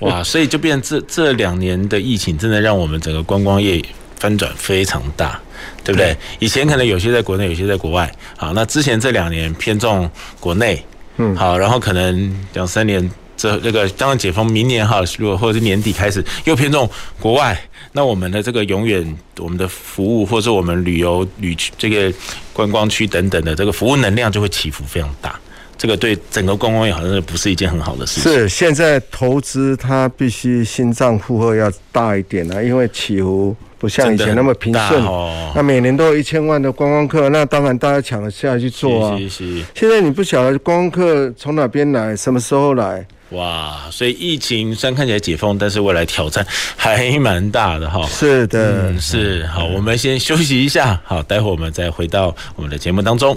[0.00, 3.82] 哇，所以就变成这这两年的疫情，真的让我们整个观光业
[4.18, 5.40] 翻转非常大，
[5.82, 6.16] 对不对？
[6.38, 8.10] 以前可能有些在国内，有些在国外。
[8.36, 10.84] 好，那之前这两年偏重国内，
[11.16, 13.10] 嗯，好，然后可能两三年
[13.42, 19.04] 这这个当然解封，明年哈，如果或者是年底开始又偏重国外，那我们的这个永远
[19.40, 22.12] 我们的服务，或者我们旅游旅区这个
[22.52, 25.34] 观光区等等的这个服务能量就会起伏非常大。
[25.76, 28.32] 这个对整个观光业好像是不是一件很好的事情。
[28.32, 35.04] 是，现在投资它必须心脏负荷要大一点啊，因为起伏不像以前那么平顺。
[35.04, 35.50] 哦。
[35.56, 39.18] 那每年都有一千万的观光客，那当然大家抢着下去做啊。
[39.18, 39.64] 是是是。
[39.74, 43.04] 现在你不晓得观光客从哪边来，什么时候来？
[43.32, 48.06] 哇，所以疫情虽然看起来解封，但是未来挑战还蛮大的哈。
[48.06, 49.46] 是的，嗯、是。
[49.46, 53.34] 好，我们先休息一下，好，待会儿我们再回到我们的节目当中。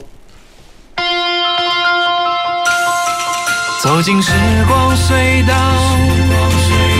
[3.82, 4.32] 走进时
[4.68, 5.54] 光隧道，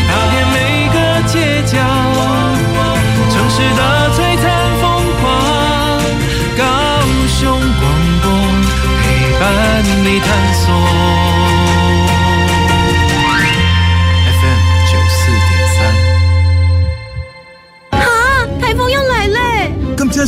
[0.08, 1.78] 踏遍每个街角，
[3.32, 3.82] 城市的
[4.14, 4.46] 璀璨
[4.80, 4.84] 风
[5.22, 5.26] 光。
[6.56, 6.64] 高
[7.28, 7.84] 雄广
[8.22, 8.26] 播
[9.02, 9.04] 陪
[9.40, 9.44] 伴
[10.04, 11.25] 你探索。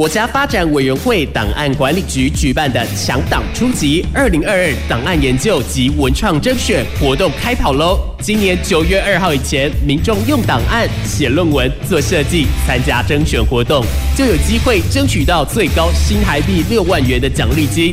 [0.00, 8.00] 国家发展委员会档案管理局举办的强档初级二零二二档案研究及文创征选活动开跑喽！
[8.18, 13.84] 今年九月二号以前，民众用档案写论文、做设计，参加征选活动，
[14.16, 17.92] 就有机会争取到最高新台币六万元的奖励金。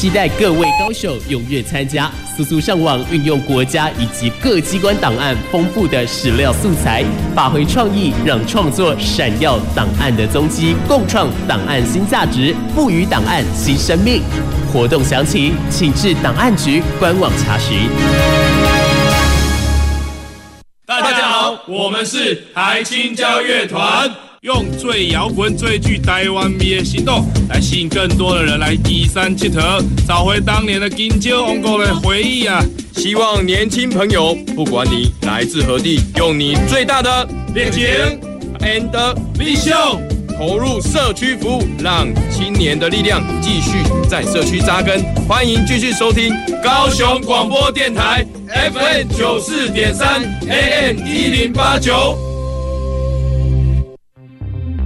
[0.00, 7.04] 期待各位高手踊跃参加，速速上网运用国家以及各机关档案丰富的史料素材，
[7.36, 14.22] 发挥创意，让创作闪耀档案的踪迹，共创档案新价值，赋予档案新生命。
[14.72, 17.90] 活动详情请至档案局官网查询。
[20.86, 24.10] 大家好，我们是台青交乐团。
[24.42, 32.64] 用最摇滚、最具台湾味的行动，来吸引更多的人来义山铁佗，找回当年的金蕉王国的回忆啊！
[32.96, 37.84] 希望年轻朋友，不管你来自何地，用你最大的热情
[38.60, 39.74] and 力秀
[40.38, 43.72] 投入社区服务，让青年的力量继续
[44.08, 45.02] 在社区扎根。
[45.28, 46.32] 欢迎继续收听
[46.64, 52.29] 高雄广播电台 FM 九四点三 AM 一零八九。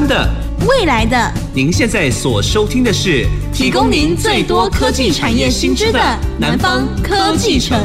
[0.00, 0.28] 的，
[0.66, 6.00] 未来的，您现在所收听的是提供您最多科技产业新知的
[6.38, 7.78] 南方科技城。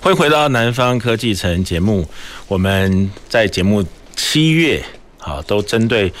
[0.00, 2.08] 欢迎回到南方科技城节目。
[2.48, 3.84] 我们在节目
[4.16, 4.82] 七月
[5.18, 6.12] 啊，都针对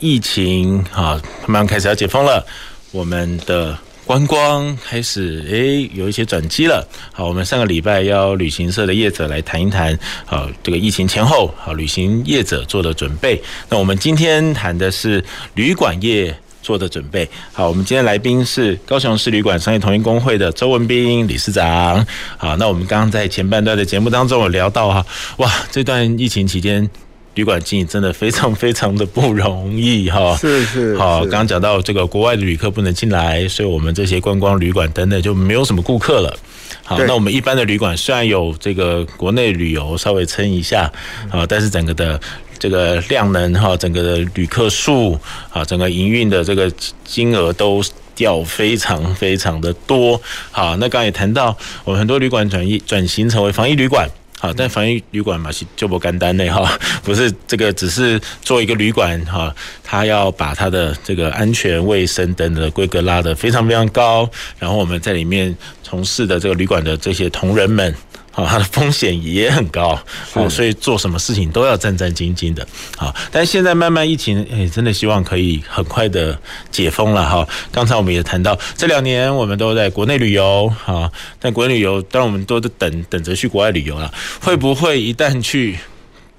[0.00, 2.44] 疫情啊，慢慢开始要解封了，
[2.90, 3.78] 我们的。
[4.04, 6.86] 观光开始诶，有一些转机了。
[7.12, 13.40] 好，我们上个礼拜邀旅行社的业者来谈一谈，好，这个疫情前后，好，旅行业者做的准备。
[13.68, 17.28] 那我们今天谈的是旅馆业做的准备。
[17.52, 22.04] 好，我们今天来宾是高雄市旅馆商业同业公会的周文斌理事长。
[22.36, 25.06] 好，那我们刚刚在前半段的节目当中有聊到哈，
[25.38, 26.90] 哇，这段疫情期间。
[27.34, 36.36] 旅馆经营真的非常非常的不容易哈， 是是，好，刚刚讲到这个国外的旅客不能进来，所以我们这些观光旅馆等等就没有什么顾客了。
[36.84, 40.90] 好，那我们一般的旅馆虽然有这个国内旅游稍微撑一下
[41.30, 42.20] 啊，但是整个的
[42.58, 45.18] 这个量能哈，整个的旅客数
[45.50, 46.70] 啊，整个营运的这个
[47.04, 47.82] 金额都
[48.14, 50.20] 掉非常非常的多。
[50.50, 54.06] 好，那刚刚也谈到，我们很多旅馆转移转型成为防疫旅馆。
[54.42, 64.28] 好，但防疫旅馆嘛是就不干单的哈，不是这个只是做一个旅馆哈，他要把他的这个安全卫生等等规格拉得非常非常高，
[64.58, 67.94] 然后我们在里面从事的这个旅馆的这些同仁们。
[68.32, 69.94] 好，它的风险也很高，
[70.32, 72.66] 好，所以做什么事情都要战战兢兢的。
[72.96, 76.36] 好，但现在慢慢疫情，哎，真的希望可以很快的
[76.70, 77.46] 解封了哈。
[77.70, 84.10] 刚才我们也谈到，这两年我们都在国内旅游，哈，但国内旅游，当然我们都等等着去国外旅游了。
[84.40, 85.78] 会不会一旦去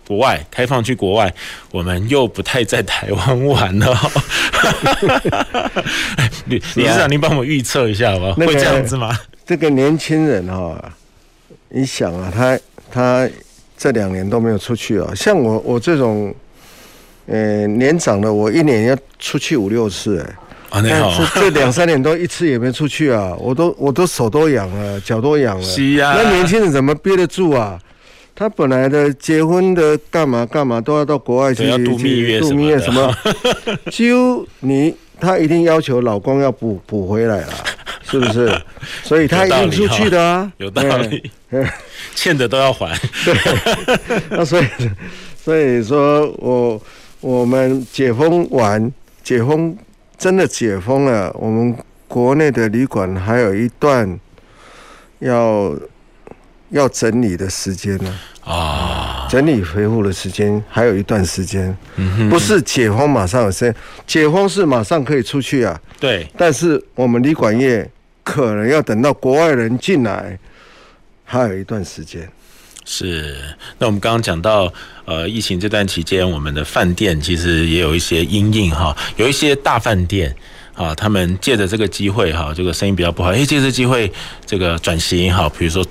[0.07, 1.31] 国外开放去国外，
[1.69, 3.95] 我们又不太在台湾玩了？
[6.47, 8.33] 李理事长，您帮我们预测一下好不好？
[8.33, 9.15] 会这样子吗？
[9.45, 10.91] 这个年轻人哈。
[11.75, 12.59] 你想啊，他
[12.91, 13.27] 他
[13.75, 15.11] 这两年都没有出去啊。
[15.15, 16.33] 像我我这种，
[17.25, 20.35] 呃，年长的，我一年要出去五六次哎。
[20.69, 21.11] 啊，你好。
[21.33, 25.63] 这这两三年都一次也没出去啊，我都我都手都痒了，脚都痒了。
[25.63, 26.13] 是呀。
[26.15, 27.79] 那年轻人怎么憋得住啊？
[28.35, 33.11] 他本来的结婚的干嘛干嘛都要到国外去度蜜月度蜜月什么，
[33.91, 37.53] 就你他一定要求老公要补补回来了。
[38.09, 38.61] 是不是？
[39.03, 41.31] 所以他一定出去的啊， 有道理，
[42.15, 42.97] 欠的都要还。
[43.25, 43.35] 对，
[44.29, 44.65] 那所以，
[45.43, 46.81] 所以说我
[47.21, 48.91] 我们解封完，
[49.23, 49.75] 解封
[50.17, 51.75] 真的解封了，我们
[52.07, 54.19] 国内的旅馆还有一段
[55.19, 55.73] 要
[56.69, 58.19] 要整理的时间呢。
[58.43, 59.02] 啊，
[59.33, 61.75] 整理恢复的时间还有一段时间，
[62.29, 63.75] 不是解封马上有时间，
[64.05, 65.81] 解封是马上可以出去啊。
[65.99, 67.89] 对，但是我们旅馆业
[68.23, 70.37] 可能要等到国外人进来，
[71.25, 72.29] 还有一段时间。
[72.85, 73.35] 是，
[73.79, 74.71] 那我们刚刚讲到，
[75.05, 80.35] 呃，疫情这段期间，我们的饭店其实也有一些阴影哈，有一些大饭店
[80.75, 84.13] 啊，他们借着这个机会哈，这个生意比较不好，哎，借着机会
[84.45, 85.83] 这个转型哈，比如说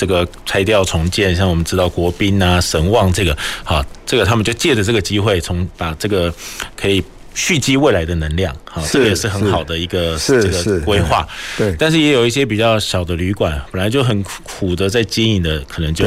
[0.00, 6.32] 这个拆掉重建，像我们知道国宾啊、神旺这个，好，这个他们就借着这个机会，从把这个
[6.74, 7.04] 可以。
[7.32, 11.26] 蓄积未来的能量，好，这个也是很好的一个这个规划。
[11.56, 16.04] 对，但是也有一些比较小的旅馆，本来就很苦的在经营的，可能就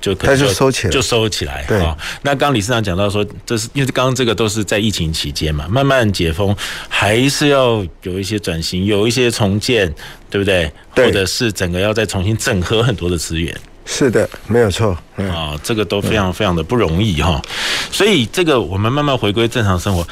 [0.00, 1.64] 就可能就收起来，就收起来。
[1.68, 1.78] 对，
[2.22, 6.56] 那刚理事长讲到说，这是因为刚刚这个都是在疫情期间嘛，慢慢解封，
[6.88, 9.92] 还是要有一些转型，有一些重建，
[10.30, 10.72] 对不对？
[10.94, 13.54] 对，或者是整个要再重新整合很多的资源。
[13.84, 14.96] 是的，没有错。
[15.16, 17.42] 啊，这个都非常非常的不容易哈。
[17.90, 20.06] 所以这个我们慢慢回归正常生活。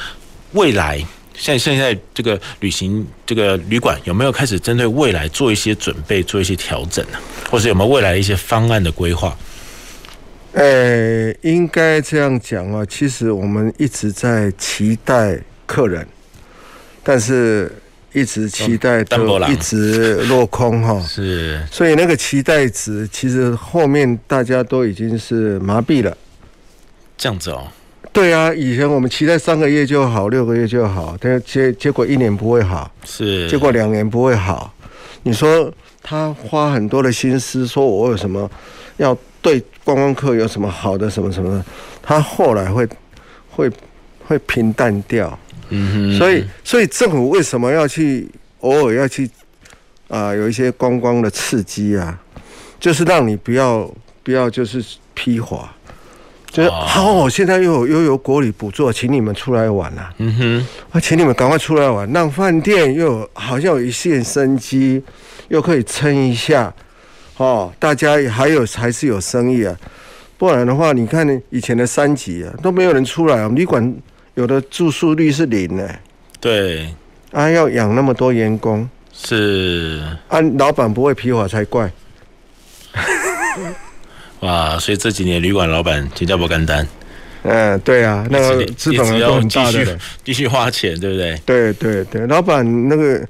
[0.51, 7.17] 未来，现现在这个旅行这个旅馆有没有开始针对未来做一些准备，做一些调整呢？
[7.49, 9.37] 或是有没有未来一些方案的规划？
[10.53, 16.05] 呃，应该这样讲啊，其实我们一直在期待客人，
[17.03, 17.71] 但是
[18.13, 20.99] 一直期待都一直落空哈。
[21.07, 26.17] 是，所以那个期待值，其实后面大家都已经是麻痹了。
[27.17, 27.67] 这样子哦。
[28.11, 34.73] 对啊，以前我们期待三个月就好，六个月就好，但结结果一年不会好，是结果两年不会好。
[35.21, 35.71] 你说
[36.01, 38.49] 他花很多的心思，说我有什么
[38.97, 41.63] 要对观光客有什么好的什么什么，
[42.01, 42.87] 他后来会
[43.49, 43.69] 会
[44.25, 45.37] 会平淡掉。
[45.69, 48.27] 嗯哼，所以所以政府为什么要去
[48.61, 49.25] 偶尔要去
[50.07, 52.19] 啊、呃、有一些观光的刺激啊，
[52.79, 53.89] 就是让你不要
[54.23, 54.83] 不要就是
[55.13, 55.71] 批划。
[56.51, 60.11] 就是好，哦，现在又有又有国旅补助，请你们出来玩啊！
[60.17, 64.99] 嗯哼，啊，请你们赶快出来玩，让饭店又有好像有一线生机，
[65.49, 66.73] 又可以撑一下，
[67.39, 69.73] 哦，大家还有还是有生意啊，
[70.37, 73.95] 不然的话，你看以前的三级啊，都没有人出来，啊旅馆
[74.35, 75.89] 有的住宿率是零呢。
[76.41, 76.93] 对，
[77.31, 81.89] 啊，要养那么多员工，是，啊，老板不会批发才怪。
[84.41, 84.77] 哇！
[84.79, 86.87] 所以这几年旅馆老板请假不干单。
[87.43, 91.37] 嗯，对啊，那个资本额都很大的，继续花钱，对不对？
[91.45, 93.25] 对对对，老板那个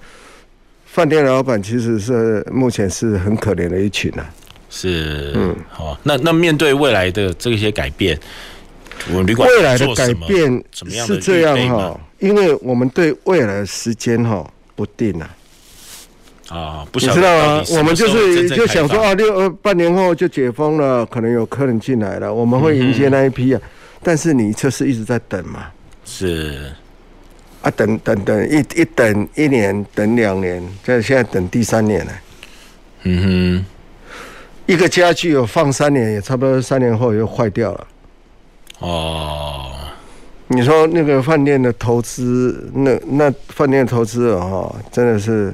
[0.91, 4.29] 饭店老板其实是目前是很可怜的一群啊。
[4.69, 8.19] 是，嗯，好，那那面对未来的这些改变，
[9.09, 15.29] 我们旅馆未来的改变是这样哈，因为我们对未来的时间哈不定啊。
[16.49, 17.63] 啊，你知道吗？
[17.77, 23.61] 我们就是就想说啊，六呃半年后就解封了，可能有客人进来了，我们会迎接那一批啊。
[24.01, 25.67] 但是你就是一直在等嘛，
[26.05, 26.71] 是
[27.62, 32.12] 啊，等等等，一一等一年，等两年，这现在等第三年了。
[33.03, 33.66] 嗯哼，
[34.66, 37.88] 一个家具有放三年，也差不多三年后又坏掉了。
[38.80, 39.72] 哦，
[40.47, 45.53] 你说那个饭店的投资，那那饭店投资哦，真的是。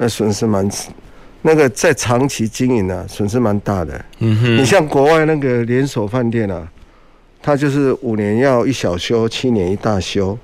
[0.00, 0.64] 那损失蛮，
[1.42, 4.04] 那个在长期经营啊，损失蛮大的。
[4.20, 6.68] 嗯哼，你像国外那个连锁饭店啊，
[7.42, 10.38] 它就是五年要一小修，七年一大修。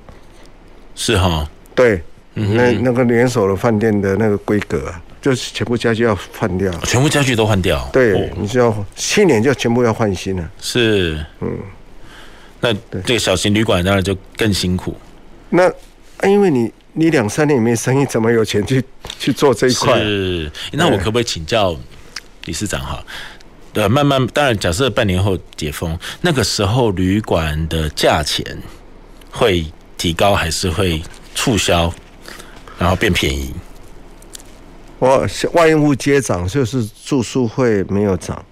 [0.94, 2.02] 是哈，对，
[2.34, 7.88] 嗯、那那个连锁的饭店的那个规格啊，就是全部家具要换掉，全部家具都换掉。
[7.92, 10.50] 对，哦、你就要去年就全部要换新了。
[10.60, 11.58] 是，嗯，
[12.60, 12.72] 那
[13.04, 14.96] 这个小型旅馆当然就更辛苦。
[15.50, 15.70] 那
[16.22, 16.72] 因为你。
[16.96, 18.80] 你两三年没生意，怎么有钱去
[19.18, 19.98] 去做这一块？
[19.98, 21.76] 是，那我可不可以请教
[22.44, 23.04] 理事长哈？
[23.72, 28.46] 呃，慢慢，当然，假设半年后解封，那个时候旅馆的价钱
[29.32, 29.66] 会
[30.04, 31.02] 提高，还是会
[31.34, 31.90] 促销，
[32.78, 33.54] 然后变便宜？
[34.98, 38.44] 我外用物皆涨，就是住宿费没有涨，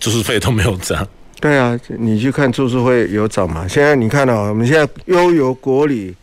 [0.00, 1.06] 住宿费都没有涨。
[1.38, 3.68] 对啊，你去看住宿费有涨吗？
[3.68, 6.16] 现在你看到我们现在悠游国旅。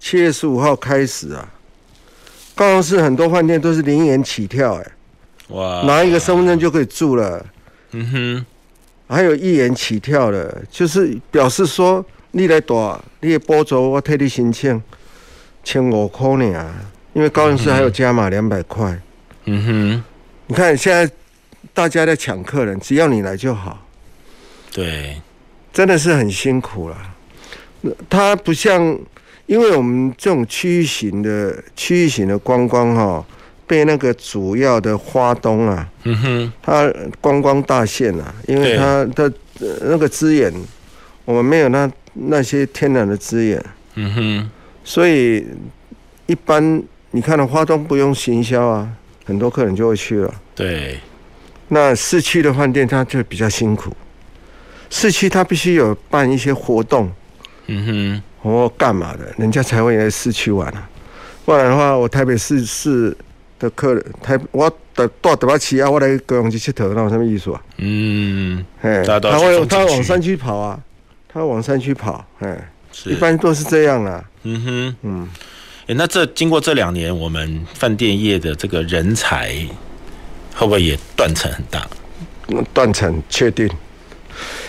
[0.00, 1.46] 七月十五号开始啊，
[2.54, 4.92] 高雄市很多饭店都是零元起跳，哎，
[5.48, 7.44] 哇，拿一个身份证就可以住了，
[7.92, 8.46] 嗯哼，
[9.14, 12.02] 还有一元起跳的，就是表示说
[12.36, 14.82] 你来带，你的补助我替你申请，
[15.64, 16.70] 千五块呢，
[17.14, 19.00] 因为高雄市还有加码两百块，
[19.46, 20.04] 嗯哼，
[20.46, 21.10] 你看现在
[21.72, 23.86] 大家在抢客人，只要你来就好，
[24.70, 25.18] 对，
[25.72, 26.96] 真的是很辛苦了，
[28.10, 28.98] 他不像。
[29.46, 33.24] 因为我们这种区域型的区域型的观光哈，
[33.64, 40.52] 被那个主要的花东啊，嗯哼，它观光大县啊，因为它的呃那个资源，
[41.24, 41.88] 我们没有那
[42.18, 43.64] 那些天然的资源。
[43.94, 44.50] 嗯哼，
[44.84, 45.46] 所以
[46.26, 48.88] 一般你看到花东不用行销啊，
[49.24, 50.34] 很多客人就会去了。
[50.54, 50.98] 对，
[51.68, 53.90] 那市区的饭店它就比较辛苦，
[54.90, 57.10] 市区它必须有办一些活动，
[57.66, 60.88] 嗯哼，或干嘛的，人家才会来市区玩啊。
[61.44, 63.16] 不然的话，我台北市市
[63.58, 67.62] 的客人，台我到到台北市啊，我来高雄去佚佗，那有什么意思啊？
[67.78, 70.78] 嗯，哎，他会他会往山区跑啊，
[71.36, 72.56] 他往山区跑，哎。
[73.04, 74.24] 一般都是这样啦。
[74.44, 75.28] 嗯哼，嗯，
[75.86, 79.48] 哎，那这经过这两年，我们饭店业的这个人才
[80.54, 81.86] 会不会也断层很大？
[82.72, 83.68] 断层确定，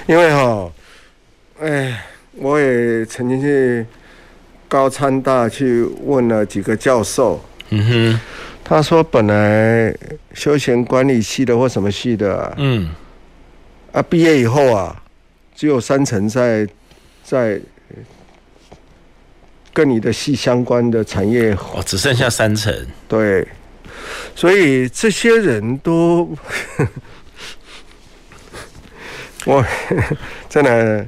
[0.08, 0.70] 因为哈，
[1.62, 2.04] 哎，
[2.34, 3.86] 我也曾经去
[4.68, 7.42] 高参大去问了几个教授。
[7.70, 8.20] 嗯哼，
[8.62, 9.96] 他说本来
[10.34, 12.90] 休闲管理系的或什么系的，啊，嗯，
[13.94, 15.02] 啊，毕业以后啊，
[15.58, 16.66] 只有三成在
[17.26, 17.60] 在。
[19.74, 22.74] 跟你的系相关的产业哦，只剩下三成。
[23.08, 23.48] 对，
[24.34, 26.36] 所以这些人都，
[29.46, 29.64] 我
[30.50, 31.08] 真的，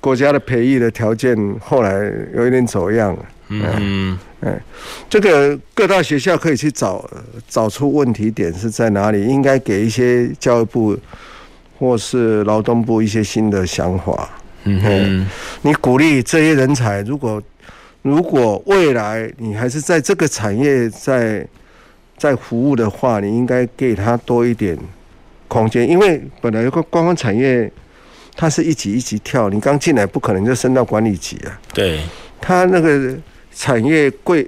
[0.00, 1.90] 国家的培育的条件后来
[2.32, 3.18] 有一点走样。
[3.48, 4.60] 嗯嗯，
[5.08, 7.10] 这个各大学校可以去找
[7.48, 10.96] 找出问题点是在哪里，应该给一些教育部
[11.80, 14.28] 或是劳动部一些新的想法。
[14.64, 15.26] 嗯哼，
[15.62, 17.42] 你鼓励这些人才，如果
[18.02, 21.46] 如果未来你还是在这个产业在
[22.18, 24.76] 在服务的话，你应该给他多一点
[25.48, 27.72] 空间，因为本来一个观光产业，
[28.36, 31.58] 它是一级一级跳，你刚进来不可能就升到管理级啊。
[31.72, 31.98] 对，
[32.38, 33.16] 他那个
[33.54, 34.46] 产业柜，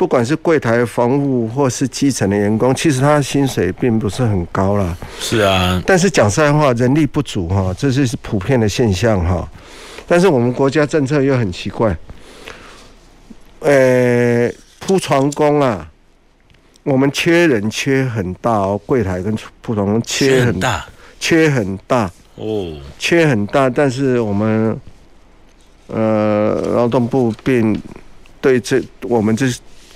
[0.00, 4.96] 不管是柜台、房务或是基层的员工，其实他的薪水并不是很高啦。
[5.20, 9.46] 是啊，但是讲实在话，人力不足哈，这是普遍的现象哈。
[10.08, 11.94] 但是我们国家政策又很奇怪。
[13.58, 15.86] 呃，铺床工啊，
[16.82, 20.86] 我们缺人缺很大哦，柜台跟铺床工缺很大，
[21.20, 23.68] 缺很大哦，缺很大。
[23.68, 24.80] 但是我们
[25.88, 27.78] 呃劳动部并
[28.40, 29.46] 对这我们这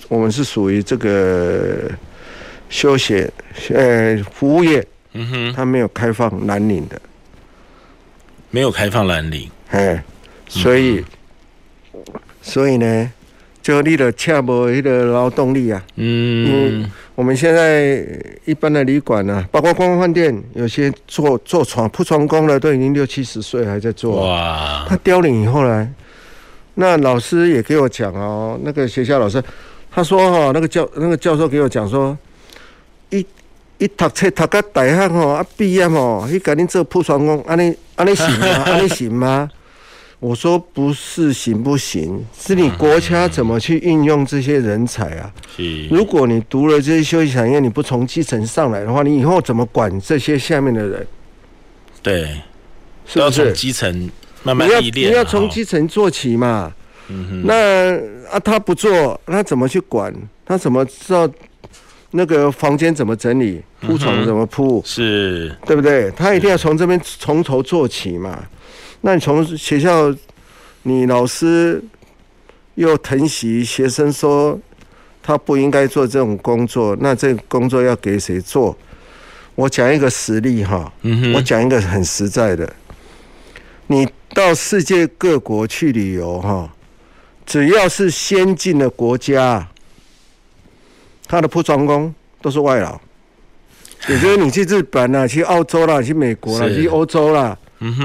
[0.09, 1.91] 我们是属于这个
[2.69, 3.31] 休闲
[3.73, 7.01] 呃服务业，嗯哼，他没有开放蓝领的，
[8.51, 10.03] 没有开放蓝领，哎，
[10.49, 11.05] 所以、
[11.93, 12.03] 嗯、
[12.43, 13.13] 所以呢。
[13.65, 16.85] 就你的恰无一个劳动力啊，嗯，
[17.15, 18.07] 我们现在
[18.45, 24.29] 一般的旅馆啊，包括观光饭店，有些做做床铺床工的都已经六七十岁还在做。
[24.29, 24.85] 哇！
[24.87, 25.89] 他凋零以后呢，
[26.75, 29.43] 那老师也给我讲哦，那个学校老师，
[29.95, 32.19] 他说哈，那个教那个教授给我讲说，
[33.11, 33.25] 一
[33.79, 38.47] 一读册读个大学吼，啊毕业吼，去赶紧做铺床工，安尼安尼行吗？
[38.67, 39.49] 安尼行吗？
[40.19, 45.33] 我说不是行不行，是你国家怎么去运用这些人才啊？
[45.55, 45.87] 是。
[45.89, 51.07] 如果你读了这些休息产业，你不从基层上来的话，你以后怎么管这些下面的人？
[52.03, 52.41] 对，
[53.07, 53.45] 是不是？
[53.45, 54.11] 从基层
[54.43, 54.95] 慢慢历练。
[54.95, 56.73] 你要你要从基层做起嘛。
[57.09, 57.43] 嗯。
[57.45, 57.97] 那
[58.31, 60.15] 啊，他不做，他怎么去管？
[60.45, 61.29] 他怎么知道
[62.11, 63.63] 那个房间怎么整理？
[63.81, 64.83] 铺床怎么铺？
[64.85, 66.11] 是，对不对？
[66.13, 68.45] 他一定要从这边从头做起嘛。
[69.01, 70.15] 那你从学校，
[70.83, 71.83] 你老师
[72.75, 74.59] 又疼惜学生，说
[75.23, 78.77] 他不应该做这种工作，那这个工作要给谁做？
[79.57, 80.93] 我讲一个实例哈，
[81.33, 82.69] 我讲一个很实在的，
[83.87, 86.74] 你到世界各国去旅游哈，
[87.47, 89.69] 只要是先进的国家，
[91.27, 92.99] 他的铺床工都是外劳，
[94.09, 97.57] 也就是你去日本啦， 去澳洲啦，去美国啦，去欧洲啦。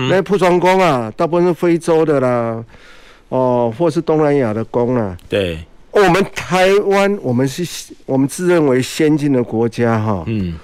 [0.10, 2.62] 那铺床工啊，大部分是非洲的啦，
[3.30, 5.18] 哦，或是东南亚的工啊。
[5.30, 5.58] 对，
[5.92, 10.24] 我们台湾，我们是，我们自认为先进的国家哈。
[10.28, 10.60] 嗯，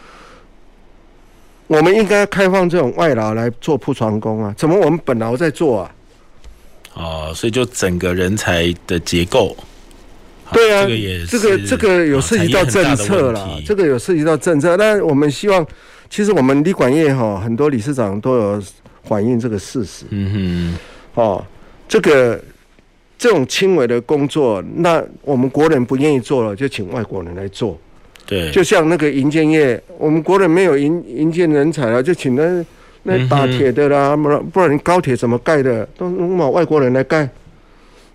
[1.68, 4.54] 我们应该开放这种外劳来做铺床工啊？
[4.58, 5.95] 怎么我们本劳在做啊？
[6.96, 9.56] 哦，所以就整个人才的结构。
[10.52, 14.76] 对啊，这个也这个这个有涉及到政策啦，这个有涉及到政策。
[14.76, 15.66] 但我们希望，
[16.10, 18.64] 其实我们旅馆业哈，很多理事长都有。
[19.08, 20.74] 反映这个事实，嗯
[21.14, 21.46] 哼，哦，
[21.88, 22.44] 这个
[23.20, 27.80] 这种轻微的工作，那我们国人不愿意做了，就请外国人来做。
[28.26, 32.66] 对，就像那个银建业，我们国人没有银银建人才了，就请那
[33.08, 37.30] 那打铁的啦，不然不然高铁怎么盖的，都让外国人来盖，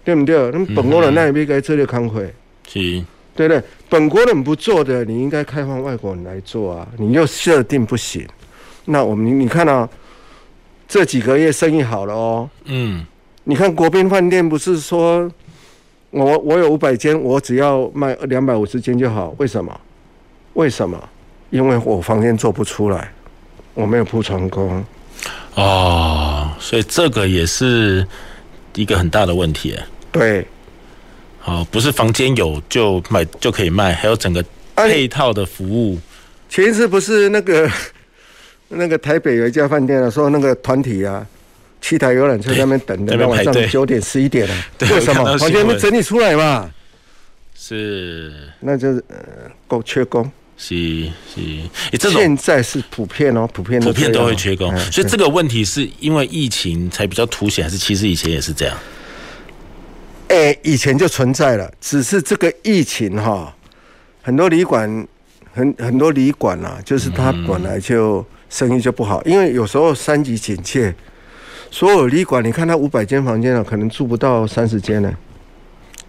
[0.05, 0.37] 对不对？
[0.53, 2.23] 那么本国人那也没该这类康会，
[2.69, 2.81] 是，
[3.35, 3.63] 对不对？
[3.89, 8.27] 本国人不做的，你应该开放外国人来做啊，你又设定不行，
[8.85, 9.89] 那我们你看啊。
[10.93, 12.51] 这几个月生意好了哦。
[12.65, 13.07] 嗯，
[13.45, 15.31] 你看国宾饭店不是说
[16.11, 19.33] 我我有五百间，我只要卖两百五十间就好？
[19.39, 19.81] 为什么？
[20.55, 21.01] 为什么？
[21.51, 23.09] 因为我房间做不出来，
[23.81, 24.85] 我没有铺床工。
[25.55, 28.07] 哦，所以这个也是
[28.75, 29.77] 一个很大的问题。
[30.13, 30.47] 对，
[31.41, 34.45] 好，不是房间有就买就可以卖，还有整个
[34.77, 35.97] 配套的服务。
[35.97, 36.01] 啊、
[36.49, 37.71] 前一次不是那个
[38.69, 41.27] 那个台北有一家饭店啊，说那个团体啊，
[41.81, 45.37] 七台游览车在那边等的，那晚上九点十一点 了，为什么？
[45.37, 46.71] 房间没整理出来嘛？
[47.55, 49.17] 是，那就是呃，
[49.67, 50.31] 够缺工。
[50.63, 51.05] 是
[51.35, 51.41] 是，
[51.91, 58.77] 欸、这种现在是普遍哦，普遍普遍都会缺工，所以这个问题是因为疫情才比较凸显，还是其实以前也是这样？
[60.29, 63.57] 哎、欸，以前就存在了，只是这个疫情哈，
[64.21, 65.09] 很多旅馆
[65.55, 70.95] 很很多旅馆啊，就是它本来就生意就不好，嗯、因为有时候三级警戒，
[71.71, 75.11] 所有旅馆你看它五百间房间了，可能住不到三十间呢。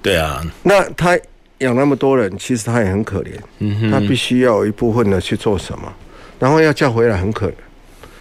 [0.02, 1.18] 对啊，那他。
[1.62, 3.32] 养那么多人，其实他也很可怜。
[3.60, 5.92] 嗯哼，他必须要有一部分的去做什么，
[6.38, 7.54] 然后要叫回来很可怜。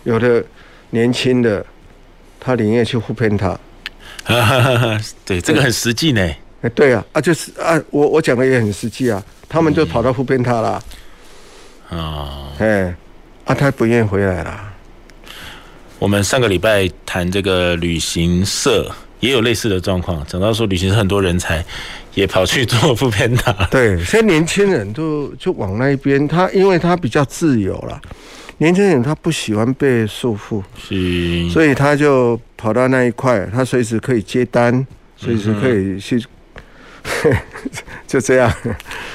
[0.04, 0.42] 有的
[0.90, 1.64] 年轻的，
[2.38, 3.58] 他宁愿去护偏他。
[5.24, 6.20] 对，这个很实际呢。
[6.62, 9.22] 哎，对啊，啊就是啊，我我讲的也很实际啊。
[9.48, 10.82] 他们就跑到护偏他了。
[11.88, 12.94] 哦，哎，
[13.44, 14.72] 啊，他不愿意回来了。
[15.98, 21.64] 我们上个礼拜谈这个旅行社，也有类似的状况，讲到说旅行社很多人才。
[22.14, 23.68] 也跑去做 foodpanda。
[23.70, 28.00] 对，现在年轻人都就往那边，他因为他比较自由了。
[28.58, 34.86] 年轻人他不喜欢被束缚，是，所以他就跑到那一块，他随时可以接单，
[35.16, 36.22] 随时可以去，
[37.24, 37.36] 嗯、
[38.06, 38.52] 就这样。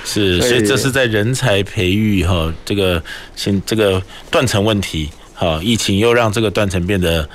[0.04, 3.04] 是，所以这是在人才培育哈，这个
[3.36, 7.30] 现这个断层问题，哈，疫情又让这个断层变得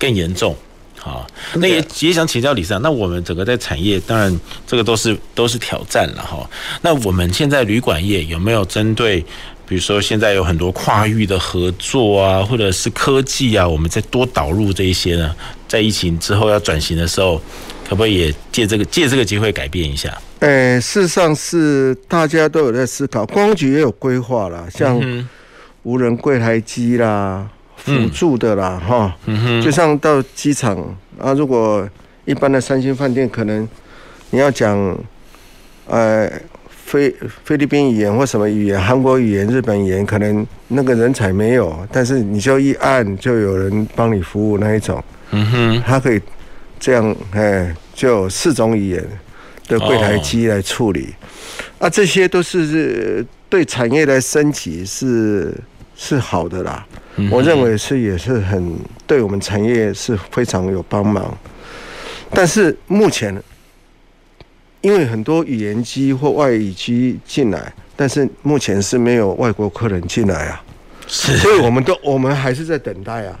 [0.00, 0.56] 更严重。
[1.04, 6.48] 好，那也也想请教理事长，那我们整个在产业，当然这个都是都是挑战了哈。
[6.80, 9.20] 那我们现在旅馆业有没有针对，
[9.66, 15.34] 比如说现在有很多跨域的合作啊，或者是科技啊，我们再多导入这一些呢？
[15.66, 17.36] 在疫情之后要转型的时候，
[17.88, 20.16] 可不可以也借这个借这个机会改变一下？
[20.38, 25.00] 呃，事实上是大家都有在思考，观光局也有规划啦，像
[25.82, 27.48] 无人柜台机啦。
[27.84, 29.16] 辅助的啦，哈、
[29.62, 30.76] 就像到机场
[31.18, 31.88] 啊，如果
[32.24, 33.68] 一般的三星饭店，可能
[34.30, 34.96] 你要讲，
[35.86, 36.30] 呃，
[36.68, 37.12] 菲
[37.44, 45.02] 菲律宾语言或什么语言，韩国语言、日本语言，可能那个人才没有，但是你就一按，就有人帮你服务那一种，
[45.32, 46.20] 嗯哼，他可以
[46.78, 49.04] 这样，哎，就四种语言
[49.66, 51.12] 的柜台机来处理，
[51.78, 55.52] 啊，这些都是对产业的升级是
[55.96, 56.86] 是好的啦。
[57.30, 58.74] 我认为是也是很
[59.06, 61.36] 对我们产业是非常有帮忙，
[62.30, 63.38] 但是目前
[64.80, 70.64] 因为很多语言机或外语机进来，但是目前是没有外国客人进来啊，
[71.06, 73.38] 是，所以我们都我们还是在等待啊，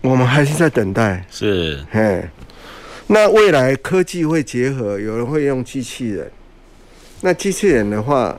[0.00, 2.28] 我们还是在等待，是，嘿，
[3.06, 6.28] 那未来科技会结合，有人会用机器人，
[7.20, 8.36] 那机器人的话。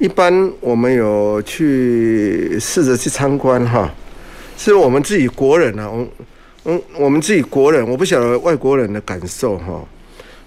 [0.00, 3.88] 一般我们有去试着去参观哈，
[4.56, 6.08] 是我们自己国人啊，我
[6.64, 9.84] 嗯，我们自己国人，我不晓得外国人的感受哈。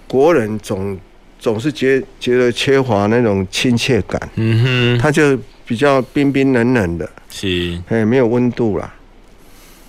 [0.08, 0.98] 国人总
[1.38, 5.38] 总是觉觉得缺乏那种亲切感，嗯哼，他就
[5.68, 8.92] 比较冰冰冷冷的，是，哎，没有温度啦，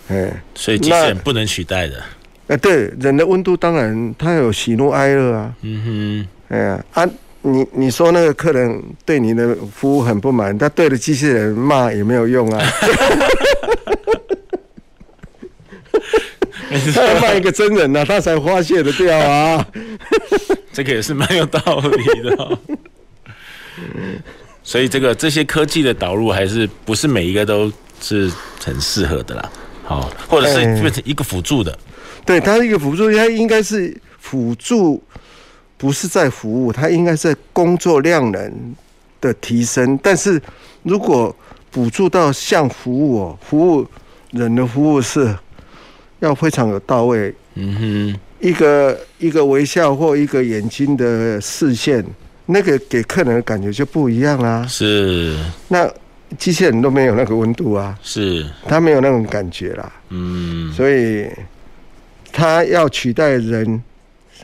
[0.08, 2.02] 哎，所以机器人不能取代的。
[2.48, 7.08] 哎，对，人的温度当然他有喜怒哀乐啊，嗯哼，哎呀啊。
[7.46, 12.58] 你你说那个客人对你的服务很不满，他对着机器人骂也没有用啊。
[16.94, 19.64] 他要骂一个真人呢、啊，他才发泄的掉啊。
[20.72, 22.58] 这个也是蛮有道理的、哦。
[24.62, 27.70] 所以这个这些科技的导入还是不是每一个都
[28.00, 28.32] 是
[28.64, 29.52] 很适合的啦。
[29.84, 31.70] 好，或者是变成一个辅助的。
[31.70, 31.78] 欸、
[32.24, 35.02] 对，它是一个辅助，它应该是辅助。
[35.76, 38.74] 不是在服务，它应该是在工作量能
[39.20, 39.98] 的提升。
[40.02, 40.40] 但是
[40.82, 41.34] 如果
[41.70, 43.86] 补助到像服务哦，服务
[44.30, 45.36] 人的服务是
[46.20, 47.34] 要非常有到位。
[47.54, 52.04] 嗯哼，一个一个微笑或一个眼睛的视线，
[52.46, 54.66] 那个给客人的感觉就不一样啦。
[54.66, 55.36] 是，
[55.68, 55.88] 那
[56.38, 57.98] 机器人都没有那个温度啊。
[58.02, 59.92] 是，他没有那种感觉啦。
[60.10, 61.28] 嗯，所以
[62.32, 63.82] 他要取代人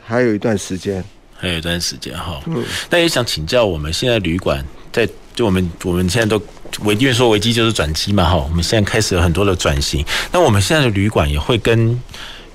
[0.01, 1.03] 还有一段时间。
[1.41, 4.63] 还有一段时间哈，嗯那也想请教我们现在旅馆
[4.93, 6.39] 在就我们我们现在都
[6.83, 10.05] 危机说危机就是转机嘛哈，我们现在开始有很多的转型。
[10.31, 11.99] 那我们现在的旅馆也会跟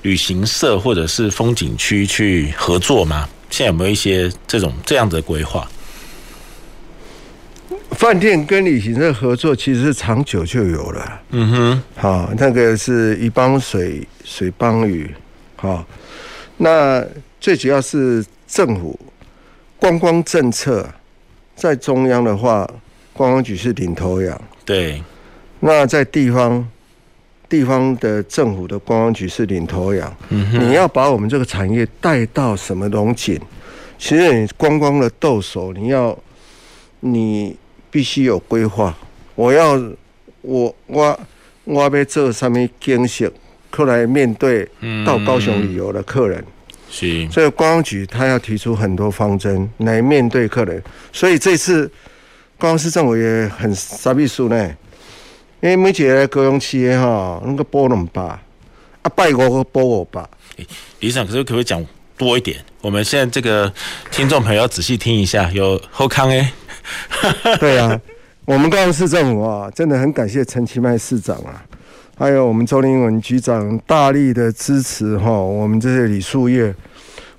[0.03, 3.29] 旅行社或者是风景区去合作吗？
[3.51, 5.69] 现在有没有一些这种这样的规划？
[7.93, 11.21] 饭店跟旅行社合作其实是长久就有了。
[11.31, 15.13] 嗯哼，好，那个是一帮水，水帮鱼。
[15.57, 15.85] 好，
[16.59, 17.03] 那
[17.41, 18.25] 最主要是
[18.57, 18.99] 政府
[19.79, 20.89] 观光政策，
[21.55, 22.67] 在中央的话，
[23.13, 24.41] 观光局是领头羊。
[24.65, 25.03] 对，
[25.61, 26.67] 那在地方，
[27.51, 30.11] 地方的政府的观光局是领头羊。
[30.31, 33.39] 你要把我们这个产业带到什么龙井？
[33.99, 36.19] 其实你观光的逗手，你要
[37.01, 37.55] 你。
[37.89, 38.95] 必须有规划。
[39.35, 39.73] 我要
[40.43, 41.19] 我我
[41.65, 43.33] 我要做什么景色，
[43.71, 44.69] 后来面对
[45.07, 46.45] 到高雄旅游的客人，
[46.91, 50.83] 是、嗯，所以观光局他要提出很多方针来面对客人。
[51.13, 51.91] 所以这次
[52.59, 54.67] 高雄市政府也很傻逼数呢，
[55.61, 60.25] 因为每节来高雄市的哈，那个波两百，啊拜五个波五百。
[61.01, 61.85] 理事长，可是可不可以讲
[62.17, 62.59] 多一点？
[62.81, 63.73] 我们现在这个
[64.11, 66.53] 听众朋友要仔细听一下，有后康哎。
[67.59, 68.01] 对啊，
[68.45, 71.63] 我们高雄市政府啊，真的很感谢陈其迈市长啊，
[72.19, 76.75] 还有我们周林文局长大力的支持哈，我们这些旅宿业，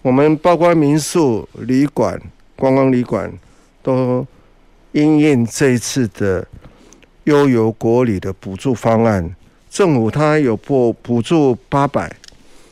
[0.03, 2.21] 我们包括民宿、旅馆、
[2.55, 3.31] 观光旅馆，
[3.81, 4.23] 都
[4.91, 6.47] 因应这一次的
[7.23, 9.35] 悠游国旅的补助方案，
[9.67, 12.15] 政府它有补补助八百，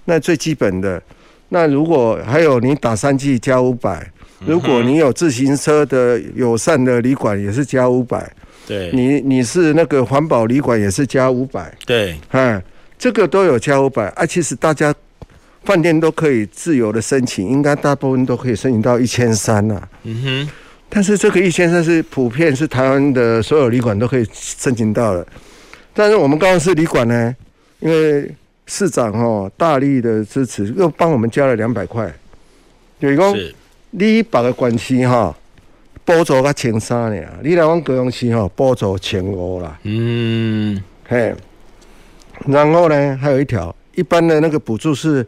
[0.06, 1.02] 那最基本的，
[1.50, 4.12] 那如果还有你打三剂加五百。
[4.46, 8.32] 如果你有自行车的友善的旅馆，也是加五百。
[8.68, 11.74] 对，你你是那个环保旅馆，也是加五百。
[11.86, 12.62] 对，哎，
[12.98, 14.08] 这个都有加五百。
[14.10, 14.94] 啊，其实大家
[15.64, 19.82] 饭店都可以自由的申请，应该大部分都可以申请到一千三呐。
[20.04, 20.50] 嗯哼。
[20.90, 25.26] 但是这个一千三是普遍是台湾的所有旅馆都可以申请到的。
[25.94, 27.36] 但是我们高雄市旅馆呢，
[27.80, 28.34] 因为
[28.66, 32.14] 市长哦大力的支持，又帮我们加了两百块。
[33.00, 33.36] 有一个。
[33.98, 35.34] 你把个关系哈，
[36.06, 39.78] 补助个千三呢，你来往高雄市哈，补助千五啦。
[39.84, 41.34] 嗯，嘿。
[42.48, 45.26] 然后呢，还有一条，一般的那个补助是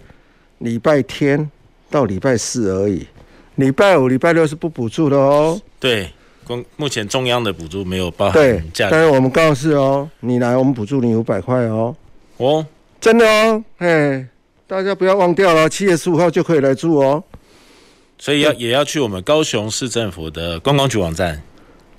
[0.59, 1.49] 礼拜天
[1.89, 3.07] 到礼拜四而已，
[3.55, 5.59] 礼拜五、礼拜六是不补助的哦。
[5.79, 6.11] 对，
[6.43, 8.61] 公目前中央的补助没有包含对，
[8.91, 11.95] 但是我们告示哦，你来我们补助你五百块哦。
[12.37, 12.63] 哦，
[12.99, 14.25] 真的哦，嘿，
[14.67, 17.23] 大家不要忘掉了，七月十五号就可以来住哦。
[18.19, 21.41] 所以要也要去我们高雄市政府的观光局网站。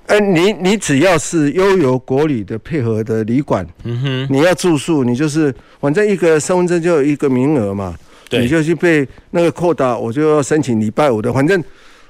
[0.07, 7.95] 哎、欸，你你只要是悠游国旅的配合的旅馆，嗯哼，你要住宿，你就是反正一个身份证就有一个名额嘛，
[8.27, 11.63] 对，你就去被那个扩大，我就要申请礼拜五的，反正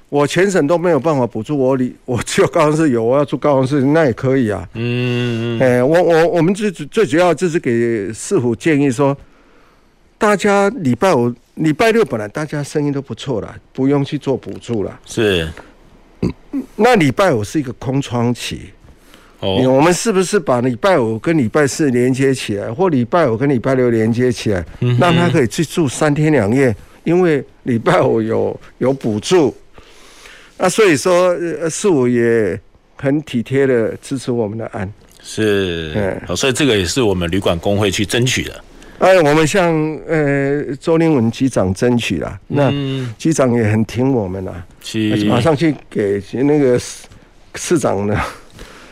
[0.07, 4.65] 我全省都没有办法补助我旅， 我只有高雄市有，我要住高雄市那也可以啊。
[4.75, 9.15] 嗯，哎、欸，我我我们最最主要就是给市府建议说，
[10.17, 11.35] 大家礼拜五。
[11.59, 14.99] 礼拜六本来大家生意都不错了，不用去做补助了。
[15.05, 15.47] 是，
[16.77, 18.71] 那礼拜五是一个空窗期。
[19.41, 26.75] 哦，我们是不是把礼拜五跟礼拜四连接起来，或礼拜五跟礼拜六连接起来，嗯、让他可以去住三天两夜？
[27.03, 29.55] 因为礼拜五有 有补助。
[30.57, 31.33] 那所以说，
[31.69, 32.59] 四五也
[32.95, 34.89] 很体贴的支持我们的案。
[35.21, 38.63] 是，嗯，所以这个也是我们旅馆工会去争取的。
[38.99, 39.73] 哎，我们向
[40.07, 42.69] 呃周林文局长争取了，那
[43.17, 44.65] 局长也很挺我们了，
[45.27, 47.07] 马上去给那个市
[47.55, 48.21] 市长呢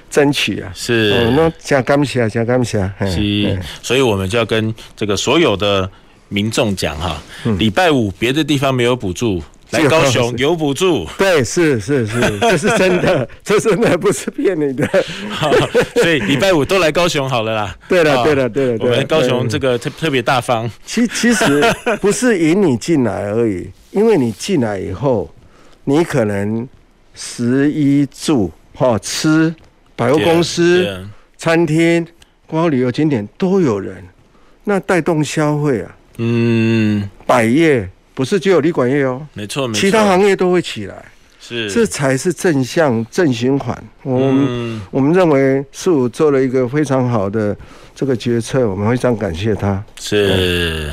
[0.09, 5.89] 争取啊，是，嗯、那加感谢，加感谢，是，所以我们就要跟这个所有的
[6.29, 7.21] 民众讲哈，
[7.59, 9.43] 礼拜五别的地方没有补助。
[9.71, 14.87] 来高雄有补助， 对，是是是，这是真的， 这真的，不是骗你的。
[15.95, 17.75] 所以礼拜五都来高雄好了啦。
[17.89, 20.69] 对了，对了，对了，我们高雄这个特特别大方。
[20.85, 21.61] 其其实
[21.99, 25.29] 不是引你进来而已，因为你进来以后，
[25.83, 26.67] 你可能
[27.13, 29.53] 食衣住哈吃，
[29.97, 31.05] 百货公司、
[31.37, 32.05] 餐厅、
[32.45, 34.01] 观光旅游景点都有人，
[34.63, 37.89] 那带动消费啊，嗯，百业。
[38.17, 41.05] 不是只有旅馆业哦，没错，没错，其他行业都会起来，
[41.39, 43.83] 是，这才是正向正循环。
[44.01, 47.55] 我们、嗯、我们认为是我做了一个非常好的
[47.93, 49.83] 这个决策，我们非常感谢他。
[49.99, 50.91] 是，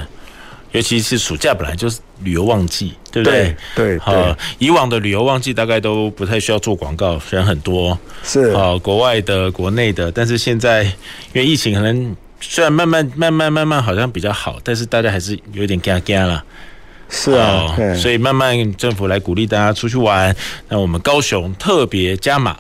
[0.72, 3.56] 尤其是暑假本来就是旅游旺季，对不对？
[3.74, 10.92] 对，好、呃，以往的旅游旺季大概都不太需要做广告，人很多，是好、呃，国外的、国内的，但是现在因
[11.36, 16.44] 为疫情可能虽然慢慢、慢慢、慢慢好像比较好，但是大家还是有点惊惊了。
[17.16, 20.34] 是啊、哦，所以慢慢政府来鼓励大家出去玩。
[20.68, 22.56] 那我们高雄特别加码，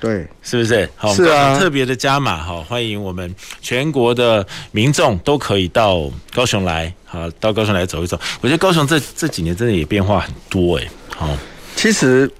[0.00, 0.88] 对，是不是？
[0.94, 8.18] 好，是啊，特别的加码哈，欢迎我们全国的民众都可以到高雄来，好，到高雄来走一走。
[8.40, 11.28] 我觉得高雄这这几年真的也变化很多哎，好，
[11.74, 12.30] 其实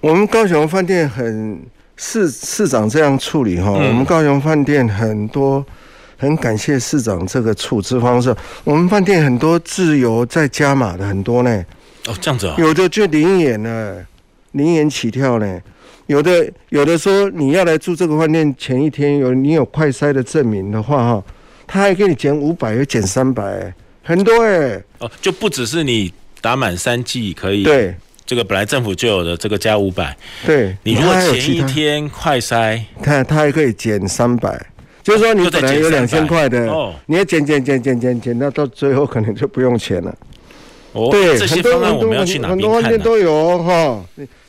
[0.00, 1.60] 我们高雄饭店很
[1.96, 5.64] 市市长这样处理哈，嗯、我们高雄饭店很多
[6.20, 11.64] 很感谢市长这个处置方式，我们饭店很多自由在加码的很多呢。
[12.06, 13.96] 哦，这样子啊，有的就零元呢，
[14.52, 15.60] 零元起跳呢。
[16.08, 21.24] 有的有的说你要来住这个饭店，前一天有你有快筛的证明的话哈，
[21.66, 24.84] 他还给你减五百，又减三百，很多哎、欸。
[24.98, 26.12] 哦，就不只是你
[26.42, 27.94] 打满三剂可以，对，
[28.26, 34.60] 这个本来政府就有的这个加五百，对，你如果前一天快筛，他他还可以减三百，
[35.02, 40.14] 就是说你本来有两千块的，哦，你要减减减减减减，那到最后可能就不用钱了。
[40.92, 42.58] 哦，对，这些方案我们要去哪边看呢？
[42.58, 44.04] 很多饭店都有哈，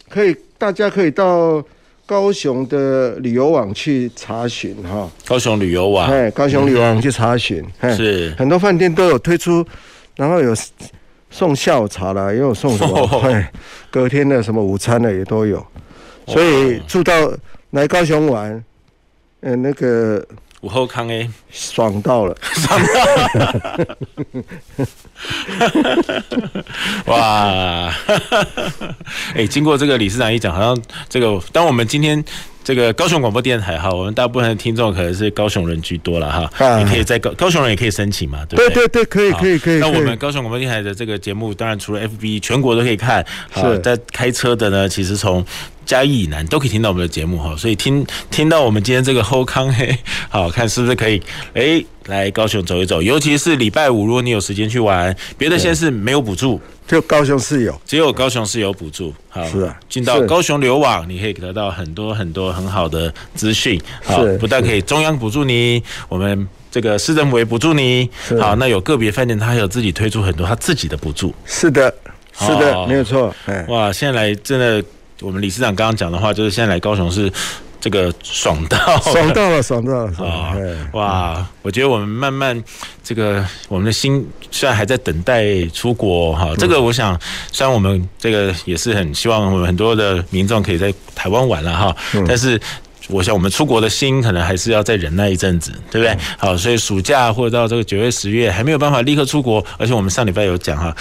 [0.10, 0.36] 可以。
[0.62, 1.60] 大家可以到
[2.06, 5.10] 高雄的旅游网去查询哈。
[5.26, 7.66] 高雄旅游网，哎，高雄旅游网去查询，
[7.98, 9.66] 是很多饭店都有推出，
[10.16, 10.56] 然后有
[11.32, 13.44] 送下午茶啦，也有送什么，
[13.90, 15.66] 隔天的什么午餐的也都有。
[16.28, 17.34] 所以住到
[17.72, 18.64] 来高雄玩，
[19.42, 20.26] 嗯，那个。
[20.62, 23.98] 午后康诶，爽到了， 爽到了，
[27.08, 27.92] 哇！
[29.34, 30.80] 哎，经过这个理事长一讲，好像
[31.10, 32.24] 这个，当我们今天
[32.64, 38.88] 这个高雄广播电台哈，我们大部分的听众可能是高雄人居多了哈，你可以在高高雄人也可以申请嘛，对不对？
[38.88, 39.80] 对对对，可以可以可以。
[39.80, 43.26] 那我们高雄广播电台的这个节目，当然除了 FB，全国都可以看。
[43.50, 45.44] 好，在开车的呢，其实从。
[45.92, 49.94] 嘉义以南都可以听到我们的节目哈，所以听听到我们今天这个后康嘿，
[50.32, 51.22] 好看是不是可以？
[51.54, 59.14] 哎、欸，来高雄走一走，尤其是礼拜五，如果你有时间去玩，别的县市没有补助，就高雄市有，只有高雄市有补助。
[59.28, 63.78] 好，是啊，进到高雄流网，你可以得到很多很多很好的资讯。
[64.02, 68.10] 好，不但可以中央补助你，我们这个市政府也补助你。
[68.40, 71.36] 好，那有个别饭店，他还有自己推出很多他自己的补助。
[71.46, 71.94] 是的，
[72.40, 73.36] 是的，没有错。
[73.68, 74.82] 哇，现在来真的。
[75.22, 77.32] 我们理事长刚刚讲的话，就是现在来高雄是
[77.80, 80.56] 这个爽到爽到了，爽到了 啊！
[80.94, 82.62] 哇，我觉得我们慢慢
[83.04, 87.20] 这个我们的心虽然还在等待出国哈，这个我想
[87.52, 91.96] 虽然我们这个也是很希望我们很多的民众可以在台湾玩了哈，
[92.28, 92.60] 但是
[93.10, 96.16] 我想我们出国的心可能还是要再忍耐一阵子，对不对？
[96.38, 100.96] 好，所以暑假或者到这个九月、十月还没有办法立刻出国，而且我们上礼拜有讲哈，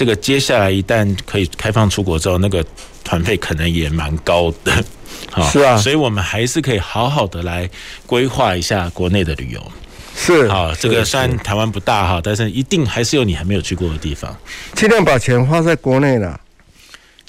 [0.00, 2.64] 这个接下来一旦可以开放出国之后，那个。
[3.02, 4.72] 团费可能也蛮高的，
[5.50, 7.68] 是啊，所以我们还是可以好好的来
[8.06, 9.72] 规划一下国内的旅游，
[10.14, 14.36] 是啊，这个虽然台湾不大哈，但是一定还是有你还没有去过的地方，
[14.74, 16.38] 尽量把钱花在国内了。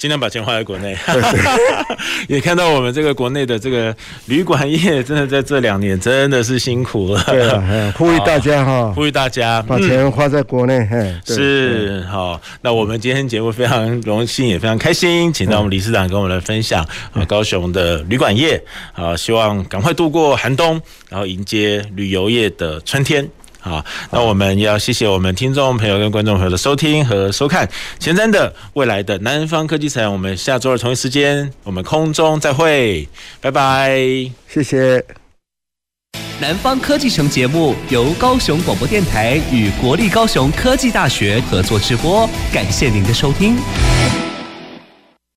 [0.02, 0.98] 尽量把钱花在国内，
[2.26, 3.94] 也看到我们这个国内的这个
[4.26, 7.22] 旅馆业，真的在这两年真的是辛苦了。
[7.28, 10.88] 对啊，呼吁大家哈， 呼吁大家把钱花在国内。
[11.24, 18.60] 是好，那我们今天节目非常荣幸，也非常开心，请到我们理事长跟我们来分享啊，高雄的旅馆业
[18.94, 23.24] 啊，希望赶快度过寒冬，然后迎接旅游业的春天。
[23.62, 27.68] 好，那我们要谢谢我们听众朋友跟观众朋友的收听和收看。
[28.00, 33.08] 前瞻的未来的南方科技城，我们下周二同一时间，我们空中再会，
[33.40, 33.96] 拜拜，
[34.48, 35.04] 谢谢。
[36.40, 43.56] 南方科技城节目由高雄广播电台与国立高雄科技大学合作直播，感谢您的收听。